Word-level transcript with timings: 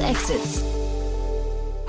Exits. 0.00 0.73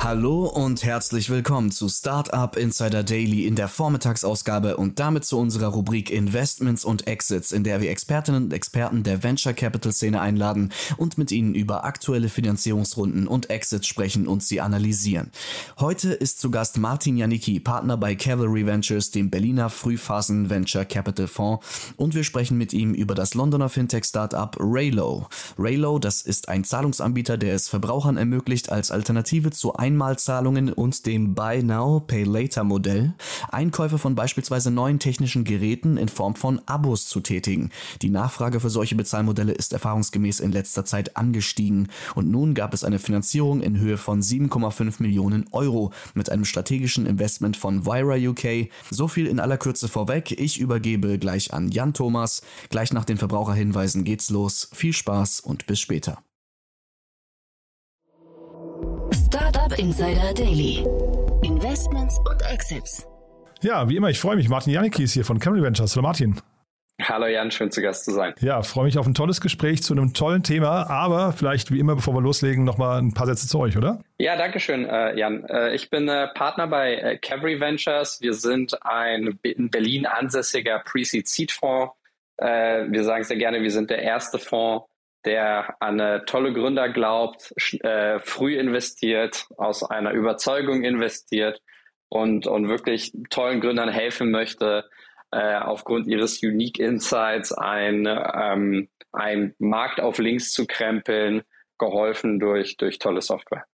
Hallo 0.06 0.46
und 0.46 0.84
herzlich 0.84 1.32
willkommen 1.32 1.72
zu 1.72 1.90
Startup 1.90 2.56
Insider 2.56 3.04
Daily 3.04 3.48
in 3.48 3.56
der 3.56 3.68
Vormittagsausgabe 3.68 4.78
und 4.78 5.00
damit 5.00 5.26
zu 5.26 5.40
unserer 5.40 5.70
Rubrik 5.70 6.12
Investments 6.12 6.86
und 6.86 7.08
Exits, 7.08 7.52
in 7.52 7.64
der 7.64 7.82
wir 7.82 7.90
Expertinnen 7.90 8.44
und 8.44 8.54
Experten 8.54 9.02
der 9.02 9.24
Venture 9.24 9.54
Capital 9.54 9.92
Szene 9.92 10.22
einladen 10.22 10.72
und 10.98 11.18
mit 11.18 11.32
ihnen 11.32 11.56
über 11.56 11.86
aktuelle 11.86 12.30
Finanzierungsrunden 12.30 13.28
und 13.28 13.50
Exits 13.50 13.88
sprechen 13.88 14.28
und 14.28 14.44
sie 14.44 14.62
analysieren. 14.62 15.32
Heute 15.80 16.14
ist 16.14 16.40
zu 16.40 16.52
Gast 16.52 16.78
Martin 16.78 17.18
Janicki, 17.18 17.60
Partner 17.60 17.98
bei 17.98 18.14
Cavalry 18.14 18.68
Ventures, 18.68 19.10
dem 19.10 19.32
Berliner 19.32 19.72
Frühphasen 19.72 20.52
Venture 20.52 20.86
Capital 20.86 21.26
Fonds 21.26 21.66
und 21.98 22.14
wir 22.14 22.24
sprechen 22.24 22.60
mit 22.60 22.74
ihm 22.74 22.94
über 22.94 23.16
das 23.16 23.34
Londoner 23.34 23.70
Fintech 23.70 24.06
Startup 24.06 24.56
Raylo. 24.60 25.28
Raylo, 25.58 25.98
das 25.98 26.22
ist 26.22 26.48
ein 26.48 26.64
Zahlungsanbieter, 26.64 27.40
der 27.40 27.56
es 27.56 27.70
Verbrauchern 27.70 28.18
ermöglicht, 28.18 28.72
als 28.72 28.92
Alternative 28.92 29.50
zu 29.50 29.74
ein 29.74 29.95
Einmalzahlungen 29.96 30.74
und 30.74 31.06
dem 31.06 31.36
Buy 31.36 31.64
Now, 31.64 32.02
Pay 32.02 32.26
Later 32.26 32.66
Modell 32.66 33.14
Einkäufe 33.50 33.98
von 33.98 34.14
beispielsweise 34.14 34.70
neuen 34.70 35.00
technischen 35.00 35.46
Geräten 35.46 35.96
in 35.96 36.10
Form 36.10 36.36
von 36.36 36.62
Abos 36.66 37.08
zu 37.08 37.22
tätigen. 37.22 37.70
Die 38.02 38.10
Nachfrage 38.10 38.60
für 38.60 38.70
solche 38.70 38.96
Bezahlmodelle 38.96 39.54
ist 39.54 39.72
erfahrungsgemäß 39.72 40.42
in 40.42 40.52
letzter 40.52 40.84
Zeit 40.84 41.16
angestiegen 41.16 41.88
und 42.14 42.30
nun 42.30 42.56
gab 42.56 42.74
es 42.74 42.84
eine 42.84 43.00
Finanzierung 43.00 43.62
in 43.62 43.80
Höhe 43.80 43.98
von 43.98 44.22
7,5 44.22 45.02
Millionen 45.02 45.46
Euro 45.52 45.94
mit 46.14 46.30
einem 46.30 46.44
strategischen 46.44 47.06
Investment 47.06 47.56
von 47.56 47.86
Vira 47.86 48.16
UK. 48.16 48.70
So 48.92 49.08
viel 49.08 49.28
in 49.28 49.40
aller 49.40 49.58
Kürze 49.58 49.88
vorweg. 49.88 50.32
Ich 50.38 50.60
übergebe 50.60 51.18
gleich 51.20 51.54
an 51.54 51.72
Jan 51.72 51.94
Thomas. 51.94 52.42
Gleich 52.70 52.92
nach 52.92 53.06
den 53.06 53.18
Verbraucherhinweisen 53.18 54.04
geht's 54.04 54.30
los. 54.30 54.70
Viel 54.74 54.94
Spaß 54.94 55.40
und 55.40 55.66
bis 55.68 55.80
später. 55.80 56.25
Startup 59.76 59.80
Insider 59.80 60.34
Daily. 60.34 60.86
Investments 61.44 62.18
und 62.20 62.42
Exits. 62.52 63.06
Ja, 63.62 63.88
wie 63.90 63.98
immer, 63.98 64.10
ich 64.10 64.20
freue 64.20 64.36
mich. 64.36 64.48
Martin 64.48 64.74
Janicki 64.74 65.04
ist 65.04 65.14
hier 65.14 65.26
von 65.26 65.40
Camry 65.40 65.62
Ventures. 65.62 65.96
Hallo 65.96 66.04
Martin. 66.04 66.40
Hallo 67.02 67.26
Jan, 67.28 67.52
schön 67.52 67.72
zu 67.72 67.82
Gast 67.82 68.06
zu 68.06 68.12
sein. 68.12 68.34
Ja, 68.40 68.62
freue 68.62 68.86
mich 68.86 68.98
auf 68.98 69.06
ein 69.06 69.14
tolles 69.14 69.42
Gespräch 69.42 69.84
zu 69.84 69.94
einem 69.94 70.14
tollen 70.14 70.44
Thema, 70.44 70.90
aber 70.90 71.34
vielleicht 71.34 71.72
wie 71.72 71.80
immer, 71.80 71.96
bevor 71.96 72.14
wir 72.14 72.22
loslegen, 72.22 72.64
nochmal 72.64 73.02
ein 73.02 73.14
paar 73.14 73.28
Sätze 73.28 73.50
zu 73.50 73.60
euch, 73.60 73.76
oder? 73.76 74.00
Ja, 74.18 74.38
danke 74.38 74.62
schön, 74.62 74.86
äh, 74.86 75.18
Jan. 75.18 75.44
Äh, 75.46 75.76
ich 75.76 75.90
bin 75.90 76.08
äh, 76.08 76.30
Partner 76.30 76.68
bei 76.68 76.96
äh, 76.96 77.18
Cavalry 77.18 77.60
Ventures. 77.60 78.22
Wir 78.22 78.34
sind 78.34 78.82
ein 78.86 79.38
in 79.42 79.70
Berlin 79.70 80.06
ansässiger 80.06 80.80
Pre-Seed 80.86 81.28
Seed 81.28 81.52
Fonds. 81.52 81.94
Äh, 82.38 82.86
wir 82.88 83.04
sagen 83.04 83.26
sehr 83.26 83.38
gerne, 83.38 83.62
wir 83.62 83.72
sind 83.72 83.90
der 83.90 84.02
erste 84.02 84.40
Fonds, 84.40 84.86
der 85.26 85.76
an 85.82 86.00
eine 86.00 86.26
tolle 86.26 86.54
Gründer 86.54 86.90
glaubt, 86.90 87.54
äh, 87.82 88.20
früh 88.20 88.58
investiert, 88.58 89.48
aus 89.58 89.84
einer 89.84 90.12
Überzeugung 90.12 90.84
investiert 90.84 91.62
und, 92.10 92.48
und 92.48 92.70
wirklich 92.70 93.12
tollen 93.30 93.62
Gründern 93.62 93.90
helfen 93.90 94.32
möchte, 94.32 94.86
äh, 95.32 95.58
aufgrund 95.58 96.08
ihres 96.08 96.42
Unique 96.44 96.80
Insights 96.80 97.52
ein, 97.52 98.08
ähm, 98.08 98.90
ein 99.12 99.56
Markt 99.60 100.00
auf 100.00 100.20
links 100.20 100.52
zu 100.52 100.68
krempeln, 100.68 101.44
geholfen 101.78 102.40
durch, 102.40 102.78
durch 102.78 103.00
tolle 103.00 103.22
Software 103.22 103.66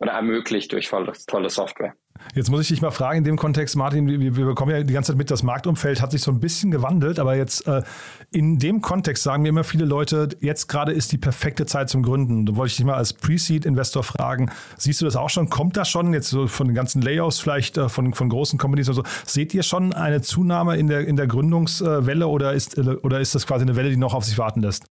oder 0.00 0.12
ermöglicht 0.12 0.72
durch 0.72 0.90
tolle 1.26 1.50
Software. 1.50 1.94
Jetzt 2.34 2.50
muss 2.50 2.60
ich 2.62 2.68
dich 2.68 2.82
mal 2.82 2.90
fragen, 2.90 3.18
in 3.18 3.24
dem 3.24 3.36
Kontext, 3.36 3.76
Martin, 3.76 4.06
wir, 4.06 4.36
wir 4.36 4.44
bekommen 4.44 4.72
ja 4.72 4.82
die 4.82 4.92
ganze 4.92 5.12
Zeit 5.12 5.18
mit, 5.18 5.30
das 5.30 5.42
Marktumfeld 5.42 6.02
hat 6.02 6.12
sich 6.12 6.20
so 6.20 6.30
ein 6.30 6.38
bisschen 6.38 6.70
gewandelt, 6.70 7.18
aber 7.18 7.34
jetzt 7.34 7.66
äh, 7.66 7.82
in 8.30 8.58
dem 8.58 8.82
Kontext 8.82 9.22
sagen 9.22 9.42
mir 9.42 9.48
immer 9.48 9.64
viele 9.64 9.84
Leute, 9.84 10.28
jetzt 10.40 10.68
gerade 10.68 10.92
ist 10.92 11.12
die 11.12 11.18
perfekte 11.18 11.66
Zeit 11.66 11.88
zum 11.88 12.02
Gründen. 12.02 12.46
Da 12.46 12.56
wollte 12.56 12.70
ich 12.70 12.76
dich 12.76 12.84
mal 12.84 12.94
als 12.94 13.14
Pre-Seed-Investor 13.14 14.02
fragen, 14.02 14.50
siehst 14.76 15.00
du 15.00 15.06
das 15.06 15.16
auch 15.16 15.30
schon? 15.30 15.48
Kommt 15.48 15.76
das 15.76 15.88
schon 15.88 16.12
jetzt 16.12 16.28
so 16.28 16.46
von 16.46 16.66
den 16.66 16.74
ganzen 16.74 17.00
Layouts 17.02 17.40
vielleicht 17.40 17.78
äh, 17.78 17.88
von, 17.88 18.12
von 18.12 18.28
großen 18.28 18.58
Companies 18.58 18.88
oder 18.88 18.96
so? 18.96 19.04
Seht 19.24 19.54
ihr 19.54 19.62
schon 19.62 19.92
eine 19.92 20.20
Zunahme 20.20 20.76
in 20.76 20.88
der, 20.88 21.06
in 21.06 21.16
der 21.16 21.26
Gründungswelle 21.26 22.26
oder 22.26 22.52
ist, 22.52 22.78
oder 22.78 23.20
ist 23.20 23.34
das 23.34 23.46
quasi 23.46 23.62
eine 23.62 23.76
Welle, 23.76 23.90
die 23.90 23.96
noch 23.96 24.14
auf 24.14 24.24
sich 24.24 24.36
warten 24.36 24.60
lässt? 24.60 24.84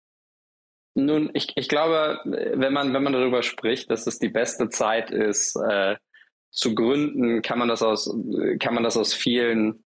Nun, 0.98 1.31
ich, 1.32 1.53
ich 1.54 1.69
glaube, 1.69 2.19
wenn 2.25 2.72
man, 2.72 2.92
wenn 2.92 3.04
man 3.04 3.12
darüber 3.12 3.44
spricht, 3.44 3.88
dass 3.88 4.09
es 4.09 4.19
die 4.19 4.31
beste 4.31 4.69
Zeit 4.69 5.12
ist, 5.12 5.54
äh, 5.54 5.94
zu 6.50 6.75
gründen, 6.75 7.41
kann 7.41 7.60
man 7.60 7.69
das 7.69 7.84
aus, 7.84 8.12
kann 8.59 8.75
man 8.75 8.82
das 8.82 8.97
aus 8.97 9.14
vielen 9.14 9.84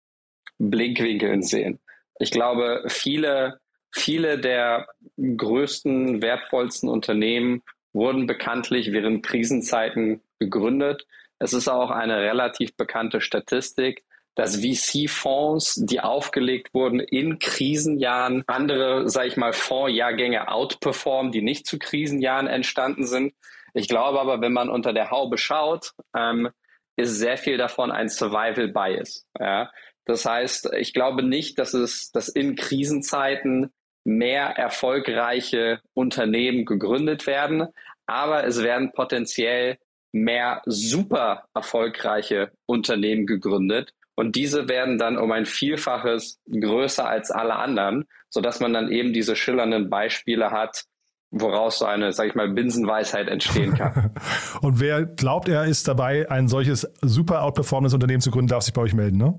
Blickwinkeln 0.57 1.43
sehen. 1.43 1.79
Ich 2.17 2.31
glaube, 2.31 2.85
viele, 2.87 3.59
viele 3.93 4.39
der 4.39 4.87
größten, 5.15 6.23
wertvollsten 6.23 6.89
Unternehmen 6.89 7.61
wurden 7.93 8.25
bekanntlich 8.25 8.91
während 8.91 9.23
Krisenzeiten 9.23 10.21
gegründet. 10.39 11.05
Es 11.37 11.53
ist 11.53 11.67
auch 11.67 11.91
eine 11.91 12.17
relativ 12.17 12.75
bekannte 12.75 13.21
Statistik, 13.21 14.03
dass 14.35 14.57
VC-Fonds, 14.57 15.85
die 15.85 16.01
aufgelegt 16.01 16.73
wurden 16.73 16.99
in 16.99 17.39
Krisenjahren, 17.39 18.43
andere, 18.47 19.09
sage 19.09 19.29
ich 19.29 19.37
mal, 19.37 19.53
Fondsjahrgänge 19.53 20.49
outperformen, 20.49 21.31
die 21.31 21.41
nicht 21.41 21.65
zu 21.65 21.79
Krisenjahren 21.79 22.47
entstanden 22.47 23.07
sind. 23.07 23.33
Ich 23.73 23.87
glaube 23.87 24.19
aber, 24.19 24.41
wenn 24.41 24.53
man 24.53 24.69
unter 24.69 24.93
der 24.93 25.09
Haube 25.09 25.37
schaut, 25.37 25.91
ähm, 26.15 26.49
ist 26.97 27.17
sehr 27.17 27.37
viel 27.37 27.57
davon 27.57 27.91
ein 27.91 28.09
Survival 28.09 28.67
Bias. 28.67 29.25
Ja? 29.39 29.71
Das 30.05 30.25
heißt, 30.25 30.71
ich 30.77 30.93
glaube 30.93 31.23
nicht, 31.23 31.57
dass 31.57 31.73
es, 31.73 32.11
dass 32.11 32.29
in 32.29 32.55
Krisenzeiten 32.55 33.71
mehr 34.03 34.47
erfolgreiche 34.49 35.81
Unternehmen 35.93 36.65
gegründet 36.65 37.25
werden, 37.25 37.67
aber 38.05 38.45
es 38.45 38.61
werden 38.61 38.91
potenziell 38.91 39.77
mehr 40.11 40.61
super 40.65 41.45
erfolgreiche 41.53 42.51
Unternehmen 42.65 43.25
gegründet 43.25 43.93
und 44.15 44.35
diese 44.35 44.67
werden 44.67 44.97
dann 44.97 45.17
um 45.17 45.31
ein 45.31 45.45
Vielfaches 45.45 46.39
größer 46.49 47.07
als 47.07 47.31
alle 47.31 47.55
anderen, 47.55 48.05
sodass 48.29 48.59
man 48.59 48.73
dann 48.73 48.91
eben 48.91 49.13
diese 49.13 49.35
schillernden 49.35 49.89
Beispiele 49.89 50.51
hat, 50.51 50.85
woraus 51.31 51.79
so 51.79 51.85
eine, 51.85 52.13
sag 52.13 52.27
ich 52.27 52.35
mal, 52.35 52.49
Binsenweisheit 52.49 53.27
entstehen 53.27 53.75
kann. 53.75 54.11
und 54.61 54.79
wer 54.79 55.05
glaubt, 55.05 55.49
er 55.49 55.65
ist 55.65 55.87
dabei, 55.87 56.29
ein 56.31 56.47
solches 56.47 56.89
super 57.01 57.43
outperformendes 57.43 57.93
Unternehmen 57.93 58.21
zu 58.21 58.31
gründen, 58.31 58.47
darf 58.47 58.63
sich 58.63 58.73
bei 58.73 58.81
euch 58.81 58.93
melden, 58.93 59.17
ne? 59.17 59.37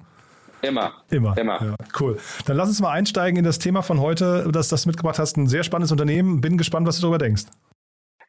Immer. 0.62 0.92
Immer. 1.10 1.36
Immer. 1.36 1.62
Ja, 1.62 1.76
cool. 2.00 2.18
Dann 2.46 2.56
lass 2.56 2.68
uns 2.68 2.80
mal 2.80 2.90
einsteigen 2.90 3.38
in 3.38 3.44
das 3.44 3.58
Thema 3.58 3.82
von 3.82 4.00
heute, 4.00 4.48
das 4.50 4.68
du 4.68 4.76
mitgebracht 4.88 5.18
hast. 5.18 5.36
Ein 5.36 5.46
sehr 5.46 5.62
spannendes 5.62 5.92
Unternehmen. 5.92 6.40
Bin 6.40 6.56
gespannt, 6.56 6.86
was 6.86 6.96
du 6.96 7.02
darüber 7.02 7.18
denkst. 7.18 7.44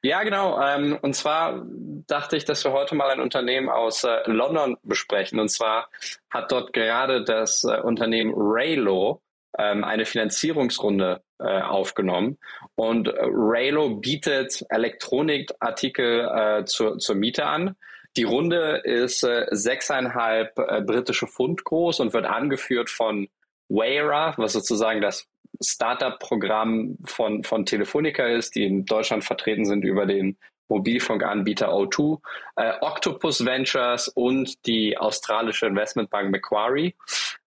Ja, 0.04 0.24
genau. 0.24 0.62
Ähm, 0.62 0.98
und 1.02 1.16
zwar 1.16 1.66
dachte 2.08 2.38
ich, 2.38 2.46
dass 2.46 2.64
wir 2.64 2.72
heute 2.72 2.96
mal 2.96 3.10
ein 3.10 3.20
Unternehmen 3.20 3.70
aus 3.70 4.04
äh, 4.04 4.20
London 4.26 4.78
besprechen. 4.84 5.40
Und 5.40 5.50
zwar 5.50 5.90
hat 6.30 6.52
dort 6.52 6.74
gerade 6.74 7.24
das 7.24 7.64
äh, 7.64 7.82
Unternehmen 7.82 8.34
Raylo 8.36 9.22
ähm, 9.58 9.84
eine 9.84 10.06
Finanzierungsrunde 10.06 11.24
äh, 11.40 11.62
aufgenommen. 11.62 12.38
Und 12.76 13.10
Raylo 13.12 13.96
bietet 13.96 14.64
Elektronikartikel 14.70 16.64
zur, 16.66 17.00
zur 17.00 17.16
Miete 17.16 17.46
an. 17.46 17.76
Die 18.16 18.24
Runde 18.24 18.82
ist 18.84 19.20
sechseinhalb 19.20 20.56
britische 20.56 21.28
Pfund 21.28 21.64
groß 21.64 22.00
und 22.00 22.14
wird 22.14 22.26
angeführt 22.26 22.90
von 22.90 23.28
Wayra, 23.70 24.34
was 24.38 24.54
sozusagen 24.54 25.02
das 25.02 25.28
Startup-Programm 25.62 26.98
von, 27.06 27.44
von 27.44 27.66
Telefonica 27.66 28.26
ist, 28.26 28.56
die 28.56 28.66
in 28.66 28.86
Deutschland 28.86 29.24
vertreten 29.24 29.66
sind 29.66 29.84
über 29.84 30.06
den 30.06 30.38
Mobilfunkanbieter 30.70 31.70
O2, 31.70 32.20
äh, 32.58 32.74
Octopus 32.82 33.46
Ventures 33.46 34.10
und 34.10 34.66
die 34.66 34.98
australische 34.98 35.66
Investmentbank 35.66 36.32
Macquarie. 36.32 36.96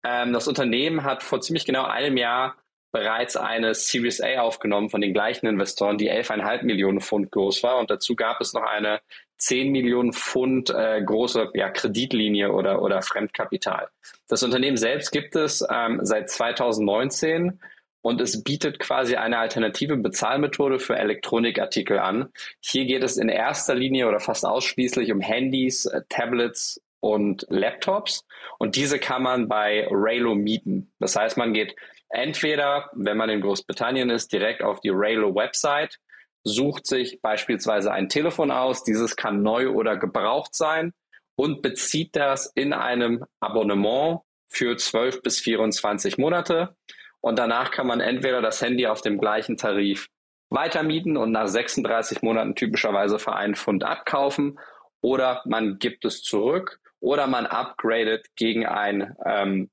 Ähm, 0.05 0.33
das 0.33 0.49
Unternehmen 0.49 1.05
hat 1.05 1.23
vor 1.23 1.41
ziemlich 1.41 1.65
genau 1.65 1.85
einem 1.85 2.17
Jahr 2.17 2.57
bereits 2.93 3.37
eine 3.37 3.75
Series 3.75 4.21
A 4.21 4.41
aufgenommen 4.41 4.89
von 4.89 5.01
den 5.01 5.13
gleichen 5.13 5.47
Investoren, 5.47 5.99
die 5.99 6.11
11,5 6.11 6.63
Millionen 6.63 7.01
Pfund 7.01 7.33
groß 7.33 7.65
war. 7.65 7.79
Und 7.79 7.91
dazu 7.91 8.15
gab 8.15 8.41
es 8.41 8.53
noch 8.53 8.63
eine 8.63 9.01
10 9.39 9.73
Millionen 9.73 10.13
Pfund 10.13 10.71
äh, 10.71 11.03
große 11.03 11.51
ja, 11.55 11.71
Kreditlinie 11.71 12.53
oder, 12.53 12.83
oder 12.83 13.03
Fremdkapital. 13.03 13.89
Das 14.29 14.45
Unternehmen 14.45 14.77
selbst 14.77 15.11
gibt 15.11 15.35
es 15.35 15.67
ähm, 15.69 16.01
seit 16.03 16.31
2019 16.31 17.61
und 18.05 18.21
es 18.21 18.45
bietet 18.45 18.79
quasi 18.81 19.17
eine 19.17 19.39
alternative 19.39 19.97
Bezahlmethode 19.97 20.79
für 20.79 20.95
Elektronikartikel 20.95 21.99
an. 21.99 22.29
Hier 22.61 22.85
geht 22.85 23.03
es 23.03 23.17
in 23.17 23.31
erster 23.31 23.75
Linie 23.75 24.07
oder 24.07 24.21
fast 24.21 24.45
ausschließlich 24.45 25.11
um 25.11 25.23
Handys, 25.23 25.87
äh, 25.87 26.03
Tablets 26.11 26.83
und 27.01 27.47
Laptops 27.49 28.27
und 28.59 28.77
diese 28.77 28.99
kann 28.99 29.23
man 29.23 29.49
bei 29.49 29.89
Raylo 29.91 30.35
mieten. 30.35 30.93
Das 30.99 31.17
heißt, 31.17 31.39
man 31.39 31.55
geht 31.55 31.77
entweder, 32.11 32.91
wenn 32.93 33.17
man 33.17 33.31
in 33.31 33.41
Großbritannien 33.41 34.11
ist, 34.11 34.35
direkt 34.35 34.63
auf 34.63 34.81
die 34.81 34.93
Raylo 34.93 35.35
Website, 35.35 35.97
sucht 36.43 36.87
sich 36.87 37.23
beispielsweise 37.23 37.91
ein 37.91 38.11
Telefon 38.11 38.51
aus, 38.51 38.85
dieses 38.85 39.17
kann 39.17 39.43
neu 39.43 39.71
oder 39.71 39.97
gebraucht 39.97 40.55
sein 40.55 40.93
und 41.37 41.63
bezieht 41.63 42.17
das 42.17 42.53
in 42.55 42.75
einem 42.75 43.25
Abonnement 43.41 44.21
für 44.47 44.77
12 44.77 45.23
bis 45.23 45.41
24 45.41 46.19
Monate 46.19 46.77
und 47.25 47.39
danach 47.39 47.71
kann 47.71 47.87
man 47.87 48.01
entweder 48.01 48.43
das 48.43 48.61
Handy 48.61 48.87
auf 48.87 49.01
dem 49.01 49.19
gleichen 49.19 49.57
Tarif 49.57 50.09
weitermieten 50.51 51.17
und 51.17 51.33
nach 51.33 51.49
36 51.49 52.21
Monaten 52.21 52.55
typischerweise 52.55 53.19
für 53.19 53.35
einen 53.35 53.55
Pfund 53.55 53.83
abkaufen 53.83 54.59
oder 55.01 55.41
man 55.47 55.79
gibt 55.79 56.05
es 56.05 56.23
zurück 56.23 56.81
oder 57.01 57.27
man 57.27 57.47
upgradet 57.47 58.27
gegen 58.37 58.67
ein 58.67 59.17
ähm, 59.25 59.71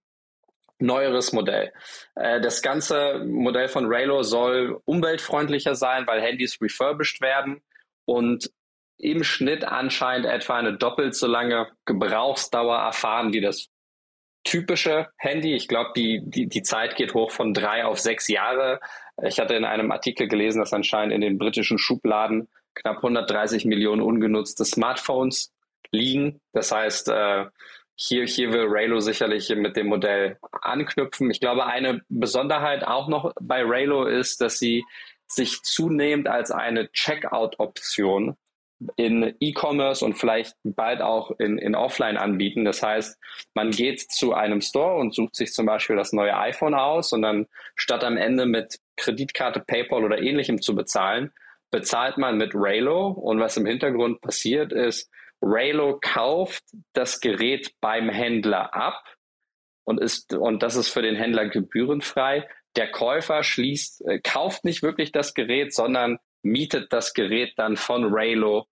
neueres 0.80 1.34
Modell. 1.34 1.74
Äh, 2.16 2.40
das 2.40 2.62
ganze 2.62 3.20
Modell 3.26 3.68
von 3.68 3.86
Raylo 3.86 4.24
soll 4.24 4.80
umweltfreundlicher 4.86 5.76
sein, 5.76 6.08
weil 6.08 6.22
Handys 6.22 6.58
refurbished 6.62 7.20
werden 7.20 7.62
und 8.06 8.50
im 8.98 9.26
Schnitt 9.26 9.66
anscheinend 9.66 10.26
etwa 10.26 10.56
eine 10.56 10.78
doppelt 10.78 11.16
so 11.16 11.28
lange 11.28 11.68
Gebrauchsdauer 11.84 12.78
erfahren 12.78 13.34
wie 13.34 13.42
das 13.42 13.71
typische 14.44 15.10
Handy. 15.18 15.54
Ich 15.54 15.68
glaube, 15.68 15.92
die, 15.96 16.22
die, 16.24 16.48
die 16.48 16.64
Zeit 16.64 16.96
geht 16.96 17.14
hoch 17.14 17.32
von 17.32 17.54
drei 17.54 17.86
auf 17.86 18.00
sechs 18.00 18.28
Jahre. 18.28 18.80
Ich 19.24 19.40
hatte 19.40 19.56
in 19.56 19.66
einem 19.66 19.92
Artikel 19.92 20.28
gelesen, 20.28 20.60
dass 20.60 20.74
anscheinend 20.74 21.14
in 21.14 21.22
den 21.22 21.38
britischen 21.38 21.78
Schubladen 21.78 22.48
knapp 22.74 22.98
130 22.98 23.66
Millionen 23.66 24.02
ungenutzte 24.02 24.66
Smartphones 24.66 25.54
liegen. 25.92 26.40
Das 26.54 26.72
heißt, 26.72 27.10
äh, 27.10 27.46
hier, 27.96 28.26
hier 28.26 28.52
will 28.52 28.66
Raylo 28.68 29.00
sicherlich 29.00 29.50
mit 29.50 29.76
dem 29.76 29.88
Modell 29.88 30.38
anknüpfen. 30.62 31.30
Ich 31.30 31.40
glaube, 31.40 31.66
eine 31.68 32.02
Besonderheit 32.10 32.84
auch 32.84 33.08
noch 33.08 33.34
bei 33.40 33.62
Raylo 33.64 34.06
ist, 34.06 34.42
dass 34.42 34.58
sie 34.58 34.84
sich 35.28 35.62
zunehmend 35.62 36.28
als 36.28 36.52
eine 36.52 36.92
Checkout-Option 36.92 38.38
in 38.96 39.36
E-Commerce 39.40 40.04
und 40.04 40.16
vielleicht 40.16 40.56
bald 40.64 41.02
auch 41.02 41.32
in, 41.40 41.58
in 41.58 41.76
Offline 41.76 42.18
anbieten. 42.18 42.66
Das 42.66 42.82
heißt, 42.82 43.20
man 43.54 43.72
geht 43.72 44.00
zu 44.00 44.34
einem 44.34 44.62
Store 44.62 44.96
und 44.96 45.14
sucht 45.14 45.36
sich 45.36 45.54
zum 45.54 45.66
Beispiel 45.66 45.96
das 45.96 46.14
neue 46.14 46.36
iPhone 46.38 46.74
aus 46.74 47.14
und 47.14 47.22
dann 47.22 47.48
statt 47.76 48.04
am 48.04 48.18
Ende 48.18 48.46
mit 48.46 48.80
Kreditkarte, 48.98 49.60
PayPal 49.60 50.04
oder 50.04 50.22
ähnlichem 50.22 50.62
zu 50.62 50.76
bezahlen, 50.76 51.32
bezahlt 51.72 52.18
man 52.18 52.38
mit 52.38 52.52
Raylo 52.54 53.10
und 53.10 53.40
was 53.40 53.58
im 53.58 53.66
Hintergrund 53.66 54.22
passiert 54.22 54.74
ist, 54.74 55.10
Raylo 55.42 56.00
kauft 56.00 56.64
das 56.94 57.20
Gerät 57.20 57.74
beim 57.82 58.10
Händler 58.10 58.76
ab 58.76 59.04
und 59.86 60.00
ist, 60.00 60.34
und 60.34 60.62
das 60.62 60.76
ist 60.76 60.90
für 60.90 61.02
den 61.02 61.16
Händler 61.16 61.48
gebührenfrei. 61.48 62.48
Der 62.76 62.92
Käufer 62.92 63.44
schließt, 63.44 64.06
äh, 64.06 64.20
kauft 64.20 64.64
nicht 64.64 64.84
wirklich 64.84 65.12
das 65.12 65.34
Gerät, 65.34 65.74
sondern 65.74 66.20
mietet 66.44 66.94
das 66.94 67.14
Gerät 67.14 67.54
dann 67.58 67.76
von 67.76 68.14
Raylo 68.14 68.68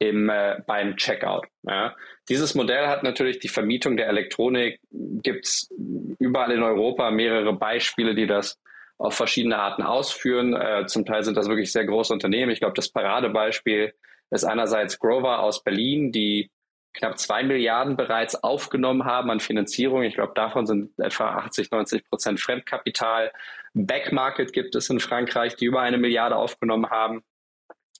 im, 0.00 0.30
äh, 0.30 0.62
beim 0.66 0.96
Checkout. 0.96 1.46
Ja. 1.62 1.94
Dieses 2.28 2.54
Modell 2.54 2.88
hat 2.88 3.02
natürlich 3.02 3.38
die 3.38 3.48
Vermietung 3.48 3.96
der 3.96 4.08
Elektronik, 4.08 4.80
gibt's 4.90 5.70
überall 6.18 6.50
in 6.52 6.62
Europa 6.62 7.10
mehrere 7.10 7.52
Beispiele, 7.52 8.14
die 8.14 8.26
das 8.26 8.58
auf 8.98 9.14
verschiedene 9.14 9.58
Arten 9.58 9.82
ausführen. 9.82 10.54
Äh, 10.54 10.86
zum 10.86 11.04
Teil 11.04 11.22
sind 11.22 11.36
das 11.36 11.48
wirklich 11.48 11.70
sehr 11.70 11.84
große 11.84 12.12
Unternehmen. 12.12 12.50
Ich 12.50 12.60
glaube, 12.60 12.74
das 12.74 12.88
Paradebeispiel 12.88 13.92
ist 14.30 14.44
einerseits 14.44 14.98
Grover 14.98 15.40
aus 15.40 15.62
Berlin, 15.62 16.12
die 16.12 16.50
knapp 16.94 17.18
zwei 17.18 17.42
Milliarden 17.42 17.96
bereits 17.96 18.42
aufgenommen 18.42 19.04
haben 19.04 19.30
an 19.30 19.40
Finanzierung. 19.40 20.02
Ich 20.02 20.14
glaube, 20.14 20.32
davon 20.34 20.66
sind 20.66 20.98
etwa 20.98 21.28
80, 21.36 21.70
90 21.70 22.08
Prozent 22.08 22.40
Fremdkapital. 22.40 23.32
Backmarket 23.74 24.52
gibt 24.52 24.74
es 24.74 24.88
in 24.88 24.98
Frankreich, 24.98 25.56
die 25.56 25.66
über 25.66 25.82
eine 25.82 25.98
Milliarde 25.98 26.36
aufgenommen 26.36 26.88
haben 26.88 27.22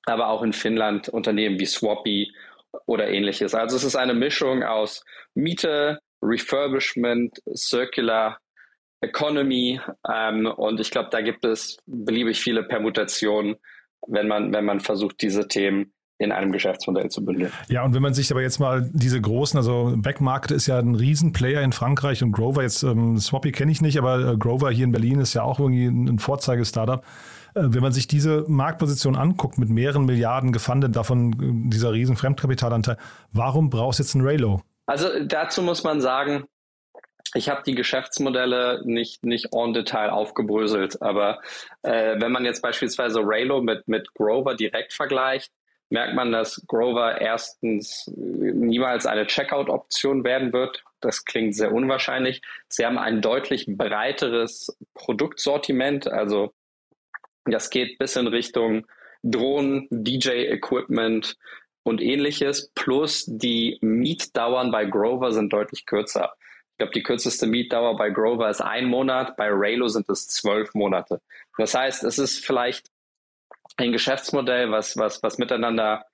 aber 0.06 0.28
auch 0.28 0.42
in 0.42 0.52
Finnland 0.52 1.08
Unternehmen 1.08 1.58
wie 1.58 1.66
Swappy 1.66 2.32
oder 2.86 3.08
ähnliches. 3.08 3.54
Also 3.54 3.76
es 3.76 3.84
ist 3.84 3.96
eine 3.96 4.14
Mischung 4.14 4.62
aus 4.62 5.04
Miete, 5.34 6.00
Refurbishment, 6.22 7.40
Circular 7.54 8.38
Economy 9.00 9.80
ähm, 10.10 10.46
und 10.46 10.78
ich 10.80 10.90
glaube, 10.90 11.08
da 11.10 11.20
gibt 11.22 11.44
es 11.44 11.78
beliebig 11.86 12.40
viele 12.40 12.62
Permutationen, 12.62 13.56
wenn 14.06 14.28
man, 14.28 14.52
wenn 14.52 14.64
man 14.64 14.80
versucht, 14.80 15.22
diese 15.22 15.48
Themen 15.48 15.92
in 16.18 16.32
einem 16.32 16.52
Geschäftsmodell 16.52 17.08
zu 17.08 17.24
bündeln. 17.24 17.50
Ja, 17.68 17.82
und 17.82 17.94
wenn 17.94 18.02
man 18.02 18.12
sich 18.12 18.30
aber 18.30 18.42
jetzt 18.42 18.58
mal 18.60 18.88
diese 18.92 19.18
großen, 19.20 19.56
also 19.56 19.94
Backmarket 19.96 20.50
ist 20.50 20.66
ja 20.66 20.78
ein 20.78 20.94
Riesenplayer 20.94 21.62
in 21.62 21.72
Frankreich 21.72 22.22
und 22.22 22.32
Grover 22.32 22.62
jetzt, 22.62 22.82
ähm, 22.82 23.16
Swappy 23.16 23.52
kenne 23.52 23.72
ich 23.72 23.80
nicht, 23.80 23.96
aber 23.96 24.32
äh, 24.32 24.36
Grover 24.36 24.70
hier 24.70 24.84
in 24.84 24.92
Berlin 24.92 25.18
ist 25.18 25.32
ja 25.32 25.42
auch 25.42 25.58
irgendwie 25.58 25.86
ein 25.86 26.18
Vorzeige-Startup. 26.18 27.02
Äh, 27.54 27.62
wenn 27.66 27.82
man 27.82 27.92
sich 27.92 28.06
diese 28.06 28.44
Marktposition 28.48 29.16
anguckt 29.16 29.58
mit 29.58 29.68
mehreren 29.68 30.04
Milliarden 30.04 30.52
gefundet, 30.52 30.96
davon 30.96 31.32
äh, 31.32 31.70
dieser 31.70 31.92
riesen 31.92 32.16
Fremdkapitalanteil, 32.16 32.96
warum 33.32 33.70
brauchst 33.70 33.98
du 33.98 34.02
jetzt 34.02 34.14
ein 34.14 34.22
Raylo? 34.22 34.62
Also 34.86 35.08
dazu 35.24 35.62
muss 35.62 35.84
man 35.84 36.00
sagen, 36.00 36.44
ich 37.34 37.48
habe 37.48 37.62
die 37.64 37.74
Geschäftsmodelle 37.74 38.82
nicht, 38.84 39.24
nicht 39.24 39.52
en 39.52 39.72
Detail 39.72 40.10
aufgebröselt, 40.10 41.00
aber 41.00 41.40
äh, 41.82 42.20
wenn 42.20 42.32
man 42.32 42.44
jetzt 42.44 42.60
beispielsweise 42.60 43.20
Raylo 43.22 43.62
mit, 43.62 43.86
mit 43.86 44.12
Grover 44.14 44.56
direkt 44.56 44.92
vergleicht, 44.92 45.52
merkt 45.90 46.14
man, 46.14 46.32
dass 46.32 46.64
Grover 46.66 47.20
erstens 47.20 48.10
niemals 48.16 49.06
eine 49.06 49.26
Checkout-Option 49.26 50.24
werden 50.24 50.52
wird. 50.52 50.84
Das 51.00 51.24
klingt 51.24 51.54
sehr 51.56 51.72
unwahrscheinlich. 51.72 52.42
Sie 52.68 52.86
haben 52.86 52.98
ein 52.98 53.20
deutlich 53.20 53.66
breiteres 53.68 54.76
Produktsortiment, 54.94 56.08
also 56.08 56.52
das 57.44 57.70
geht 57.70 57.98
bis 57.98 58.16
in 58.16 58.26
Richtung 58.26 58.86
Drohnen, 59.22 59.86
DJ-Equipment 59.90 61.36
und 61.82 62.00
ähnliches. 62.00 62.70
Plus 62.74 63.24
die 63.26 63.78
Mietdauern 63.80 64.70
bei 64.70 64.84
Grover 64.84 65.32
sind 65.32 65.52
deutlich 65.52 65.86
kürzer. 65.86 66.34
Ich 66.72 66.78
glaube, 66.78 66.92
die 66.92 67.02
kürzeste 67.02 67.46
Mietdauer 67.46 67.96
bei 67.96 68.10
Grover 68.10 68.48
ist 68.48 68.62
ein 68.62 68.86
Monat, 68.86 69.36
bei 69.36 69.48
Raylo 69.50 69.88
sind 69.88 70.08
es 70.08 70.28
zwölf 70.28 70.72
Monate. 70.74 71.20
Das 71.58 71.74
heißt, 71.74 72.04
es 72.04 72.18
ist 72.18 72.44
vielleicht 72.44 72.90
ein 73.76 73.92
Geschäftsmodell, 73.92 74.70
was, 74.70 74.96
was, 74.96 75.22
was 75.22 75.38
miteinander 75.38 76.06